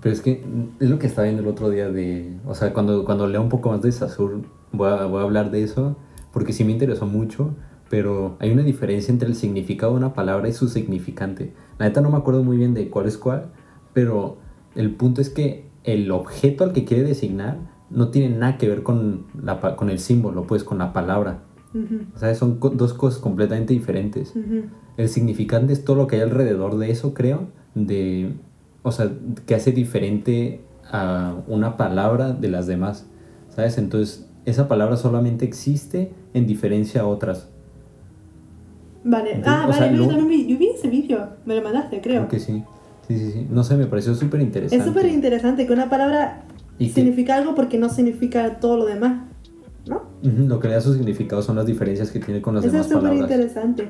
Pero 0.00 0.12
es 0.12 0.20
que 0.20 0.44
es 0.80 0.90
lo 0.90 0.98
que 0.98 1.06
estaba 1.06 1.24
viendo 1.24 1.42
el 1.42 1.48
otro 1.48 1.70
día 1.70 1.88
de... 1.90 2.36
O 2.46 2.54
sea, 2.54 2.72
cuando, 2.72 3.04
cuando 3.04 3.26
lea 3.26 3.40
un 3.40 3.48
poco 3.48 3.70
más 3.70 3.80
de 3.82 3.92
Sasur 3.92 4.42
voy 4.72 4.88
a, 4.88 5.06
voy 5.06 5.20
a 5.20 5.24
hablar 5.24 5.50
de 5.50 5.62
eso, 5.62 5.96
porque 6.32 6.52
sí 6.52 6.64
me 6.64 6.72
interesó 6.72 7.06
mucho, 7.06 7.54
pero 7.88 8.36
hay 8.40 8.50
una 8.50 8.62
diferencia 8.62 9.12
entre 9.12 9.28
el 9.28 9.34
significado 9.36 9.92
de 9.92 9.98
una 9.98 10.14
palabra 10.14 10.48
y 10.48 10.52
su 10.52 10.68
significante. 10.68 11.52
La 11.78 11.86
neta 11.86 12.00
no 12.00 12.10
me 12.10 12.16
acuerdo 12.16 12.42
muy 12.42 12.56
bien 12.56 12.74
de 12.74 12.90
cuál 12.90 13.06
es 13.06 13.16
cuál, 13.16 13.46
pero 13.92 14.38
el 14.74 14.90
punto 14.94 15.20
es 15.20 15.30
que 15.30 15.68
el 15.84 16.10
objeto 16.10 16.64
al 16.64 16.72
que 16.72 16.84
quiere 16.84 17.04
designar 17.04 17.58
no 17.90 18.08
tiene 18.08 18.36
nada 18.36 18.58
que 18.58 18.68
ver 18.68 18.82
con, 18.82 19.26
la, 19.40 19.60
con 19.76 19.90
el 19.90 19.98
símbolo, 20.00 20.46
pues 20.46 20.64
con 20.64 20.78
la 20.78 20.92
palabra. 20.92 21.42
Ujú, 21.72 22.06
O 22.14 22.18
sea, 22.18 22.34
son 22.34 22.58
co- 22.58 22.70
dos 22.70 22.94
cosas 22.94 23.20
completamente 23.20 23.72
diferentes. 23.74 24.30
ujú. 24.34 24.64
El 24.96 25.08
significante 25.08 25.72
es 25.72 25.84
todo 25.84 25.96
lo 25.96 26.06
que 26.06 26.16
hay 26.16 26.22
alrededor 26.22 26.78
de 26.78 26.90
eso, 26.90 27.14
creo, 27.14 27.48
de, 27.74 28.34
o 28.84 28.92
sea, 28.92 29.10
que 29.46 29.56
hace 29.56 29.72
diferente 29.72 30.60
a 30.92 31.34
una 31.48 31.76
palabra 31.76 32.32
de 32.32 32.48
las 32.48 32.68
demás, 32.68 33.06
¿sabes? 33.48 33.76
Entonces, 33.78 34.28
esa 34.44 34.68
palabra 34.68 34.96
solamente 34.96 35.44
existe 35.44 36.12
en 36.34 36.46
diferencia 36.46 37.00
a 37.00 37.06
otras. 37.06 37.48
Vale. 39.02 39.42
Ah, 39.44 39.66
vale, 39.66 39.74
sea, 39.78 39.90
yo 39.92 39.98
lo- 39.98 40.06
también 40.08 40.28
vi, 40.28 40.46
yo 40.46 40.58
vi 40.58 40.68
ese 40.68 40.88
vídeo. 40.88 41.30
Me 41.44 41.56
lo 41.56 41.62
mandaste, 41.62 42.00
creo. 42.00 42.26
Creo 42.26 42.28
que 42.28 42.38
sí. 42.38 42.62
Sí, 43.08 43.18
sí, 43.18 43.32
sí. 43.32 43.46
No 43.50 43.64
sé, 43.64 43.76
me 43.76 43.86
pareció 43.86 44.14
súper 44.14 44.40
interesante. 44.40 44.76
Es 44.82 44.84
súper 44.94 45.06
interesante 45.10 45.66
que 45.66 45.72
una 45.72 45.90
palabra 45.90 46.44
Y 46.78 46.88
significa 46.90 47.36
algo 47.36 47.54
porque 47.54 47.76
no 47.78 47.88
significa 47.88 48.60
todo 48.60 48.76
lo 48.78 48.86
demás. 48.86 49.24
¿No? 49.86 50.02
Lo 50.22 50.58
que 50.60 50.68
le 50.68 50.74
da 50.74 50.80
su 50.80 50.94
significado 50.94 51.42
son 51.42 51.56
las 51.56 51.66
diferencias 51.66 52.10
que 52.10 52.18
tiene 52.20 52.40
con 52.40 52.54
las 52.54 52.64
Eso 52.64 52.68
es 52.68 52.72
demás 52.72 52.86
súper 52.88 53.02
palabras. 53.10 53.30
interesante. 53.30 53.88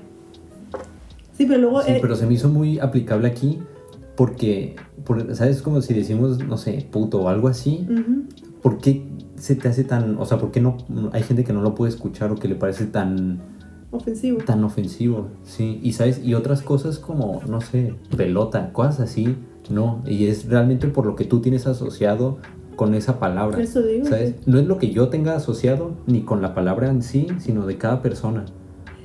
Sí, 1.37 1.47
pero 1.47 1.61
luego... 1.61 1.83
Sí, 1.83 1.93
eh, 1.93 1.99
pero 2.01 2.17
se 2.17 2.27
me 2.27 2.35
hizo 2.35 2.49
muy 2.49 2.81
aplicable 2.81 3.29
aquí 3.29 3.61
porque, 4.17 4.77
por- 5.05 5.35
¿sabes? 5.35 5.63
Como 5.63 5.81
si 5.81 5.95
decimos, 5.95 6.39
no 6.47 6.57
sé, 6.57 6.87
puto 6.91 7.23
o 7.23 7.29
algo 7.29 7.49
así. 7.49 7.87
ujú. 7.91 8.25
¿Por 8.63 8.79
qué 8.79 9.07
se 9.37 9.57
te 9.57 9.69
hace 9.69 9.85
tan, 9.85 10.17
o 10.19 10.25
sea, 10.25 10.39
por 10.39 10.51
qué 10.51 10.61
no, 10.61 10.79
hay 11.13 11.23
gente 11.23 11.45
que 11.45 11.53
no 11.53 11.61
lo 11.61 11.75
puede 11.75 11.91
escuchar 11.91 12.31
o 12.33 12.37
que 12.37 12.49
le 12.49 12.55
parece 12.55 12.87
tan, 12.87 13.41
Ofensivo. 13.91 14.39
tan 14.39 14.65
ofensivo? 14.65 15.29
Sí, 15.43 15.81
y 15.83 15.93
sabes, 15.93 16.23
y 16.25 16.33
otras 16.35 16.63
cosas 16.63 16.99
como, 16.99 17.43
no 17.47 17.61
sé, 17.61 17.95
pelota, 18.17 18.73
cosas 18.73 19.01
así, 19.01 19.37
no, 19.69 20.03
y 20.07 20.27
es 20.29 20.47
realmente 20.49 20.89
por 20.89 21.05
lo 21.05 21.15
que 21.15 21.25
tú 21.27 21.41
tienes 21.41 21.67
asociado 21.67 22.39
con 22.77 22.95
esa 22.95 23.19
palabra. 23.21 23.61
Eso 23.63 23.83
digo. 23.83 24.07
¿Sabes? 24.07 24.31
sí. 24.31 24.37
No 24.47 24.59
es 24.59 24.67
lo 24.67 24.79
que 24.79 24.91
yo 24.91 25.09
tenga 25.09 25.37
asociado 25.37 25.93
ni 26.07 26.23
con 26.23 26.41
la 26.41 26.55
palabra 26.55 26.89
en 26.91 27.03
sí, 27.03 27.27
sino 27.39 27.67
de 27.67 27.77
cada 27.77 28.01
persona. 28.01 28.47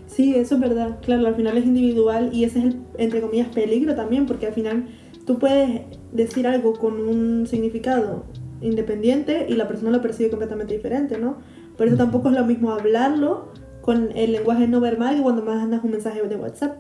Sí, 0.08 0.36
eso 0.36 0.56
es 0.56 0.62
verdad. 0.62 0.98
Claro, 1.02 1.28
al 1.28 1.36
final 1.36 1.58
es 1.58 1.66
individual 1.66 2.30
y 2.34 2.46
ese 2.46 2.60
es 2.60 2.66
el, 2.66 2.78
entre 2.98 3.22
comillas, 3.22 3.50
peligro 3.50 3.94
también, 3.96 4.26
porque 4.26 4.48
al 4.48 4.54
final 4.54 4.88
tú 5.30 5.38
puedes 5.38 5.82
decir 6.12 6.48
algo 6.48 6.74
con 6.74 7.00
un 7.00 7.46
significado 7.46 8.24
independiente 8.62 9.46
y 9.48 9.54
la 9.54 9.68
persona 9.68 9.92
lo 9.92 10.02
percibe 10.02 10.32
completamente 10.32 10.74
diferente, 10.74 11.20
¿no? 11.20 11.38
Por 11.78 11.86
eso 11.86 11.98
tampoco 11.98 12.30
es 12.30 12.36
lo 12.36 12.46
mismo 12.46 12.72
hablarlo 12.72 13.50
con 13.82 14.10
el 14.18 14.32
lenguaje 14.32 14.68
no 14.68 14.80
verbal 14.82 15.18
que 15.18 15.22
cuando 15.22 15.44
mandas 15.46 15.84
un 15.84 15.92
mensaje 15.92 16.24
de 16.24 16.36
WhatsApp, 16.36 16.80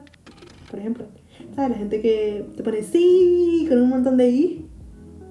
por 0.71 0.79
ejemplo. 0.79 1.05
¿Sabes? 1.55 1.69
La 1.69 1.77
gente 1.77 2.01
que 2.01 2.47
te 2.57 2.63
pone 2.63 2.81
sí 2.81 3.67
con 3.69 3.81
un 3.81 3.89
montón 3.89 4.17
de 4.17 4.31
i, 4.31 4.65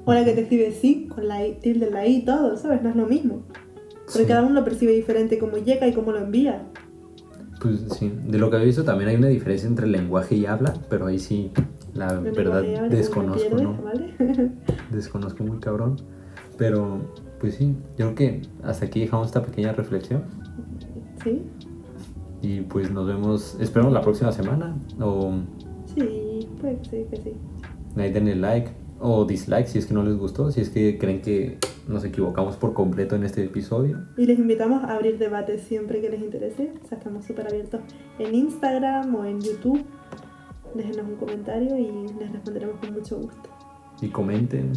o 0.04 0.14
la 0.14 0.24
que 0.24 0.34
te 0.34 0.42
escribe 0.42 0.70
sí 0.70 1.08
con 1.12 1.26
la 1.26 1.44
i, 1.44 1.54
tilde 1.60 1.90
la 1.90 2.06
i 2.06 2.18
y 2.18 2.24
todo, 2.24 2.56
¿sabes? 2.56 2.82
No 2.84 2.90
es 2.90 2.94
lo 2.94 3.06
mismo. 3.06 3.42
Porque 4.04 4.20
Sí. 4.20 4.26
cada 4.26 4.42
uno 4.42 4.54
lo 4.54 4.64
percibe 4.64 4.92
diferente, 4.92 5.40
cómo 5.40 5.56
llega 5.56 5.88
y 5.88 5.92
cómo 5.92 6.12
lo 6.12 6.18
envía. 6.20 6.62
Pues 7.60 7.80
sí, 7.98 8.12
de 8.28 8.38
lo 8.38 8.48
que 8.48 8.54
había 8.58 8.66
visto 8.66 8.84
también 8.84 9.10
hay 9.10 9.16
una 9.16 9.26
diferencia 9.26 9.68
entre 9.68 9.88
lenguaje 9.88 10.36
y 10.36 10.46
habla, 10.46 10.72
pero 10.88 11.06
ahí 11.06 11.18
sí, 11.18 11.50
la 11.94 12.14
verdad 12.20 12.58
habla, 12.58 12.88
desconozco, 12.88 13.56
uno 13.56 13.62
¿no? 13.62 13.82
pierde, 13.82 14.14
¿vale? 14.18 14.50
Desconozco 14.90 15.44
muy 15.44 15.58
cabrón. 15.58 15.96
Pero, 16.56 17.00
pues 17.40 17.54
sí, 17.54 17.74
yo 17.96 18.12
creo 18.12 18.14
que 18.14 18.42
hasta 18.62 18.86
aquí 18.86 19.00
dejamos 19.00 19.28
esta 19.28 19.42
pequeña 19.42 19.72
reflexión. 19.72 20.22
sí, 21.22 21.42
Y 22.42 22.60
pues 22.62 22.90
nos 22.90 23.06
vemos, 23.06 23.56
esperamos 23.60 23.92
la 23.92 24.00
próxima 24.00 24.32
semana. 24.32 24.76
O 25.00 25.34
sí, 25.94 26.48
que 26.60 26.78
sí, 26.90 27.06
que 27.10 27.16
sí. 27.16 27.32
ahí 27.96 28.12
denle 28.12 28.34
like 28.36 28.70
o 29.00 29.24
dislike 29.24 29.68
si 29.68 29.78
es 29.78 29.86
que 29.86 29.94
no 29.94 30.02
les 30.02 30.16
gustó, 30.16 30.50
si 30.50 30.60
es 30.60 30.70
que 30.70 30.98
creen 30.98 31.22
que 31.22 31.58
nos 31.86 32.04
equivocamos 32.04 32.56
por 32.56 32.74
completo 32.74 33.14
en 33.14 33.22
este 33.22 33.44
episodio. 33.44 33.98
Y 34.16 34.26
les 34.26 34.38
invitamos 34.38 34.82
a 34.82 34.94
abrir 34.94 35.18
debates 35.18 35.62
siempre 35.62 36.00
que 36.00 36.10
les 36.10 36.20
interese. 36.20 36.72
O 36.84 36.88
sea, 36.88 36.98
estamos 36.98 37.24
súper 37.24 37.46
abiertos 37.46 37.80
en 38.18 38.34
Instagram 38.34 39.14
o 39.14 39.24
en 39.24 39.40
YouTube. 39.40 39.84
Déjenos 40.74 41.06
un 41.06 41.16
comentario 41.16 41.78
y 41.78 42.08
les 42.18 42.32
responderemos 42.32 42.76
con 42.80 42.92
mucho 42.94 43.16
gusto. 43.18 43.48
Y 44.00 44.08
comenten, 44.08 44.72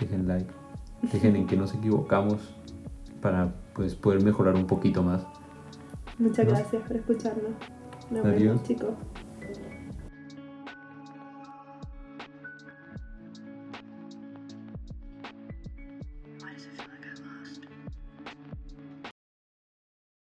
dejen 0.00 0.26
like, 0.26 0.50
dejen 1.02 1.36
en 1.36 1.46
que 1.46 1.56
nos 1.56 1.74
equivocamos 1.74 2.54
para 3.20 3.54
pues 3.74 3.94
poder 3.94 4.22
mejorar 4.22 4.54
un 4.56 4.66
poquito 4.66 5.02
más. 5.02 5.26
Muchas 6.18 6.46
¿No? 6.46 6.52
gracias 6.52 6.82
por 6.82 6.96
escucharnos. 6.96 7.52
Nos 8.10 8.24
Adiós. 8.24 8.40
vemos, 8.40 8.62
chicos. 8.64 8.90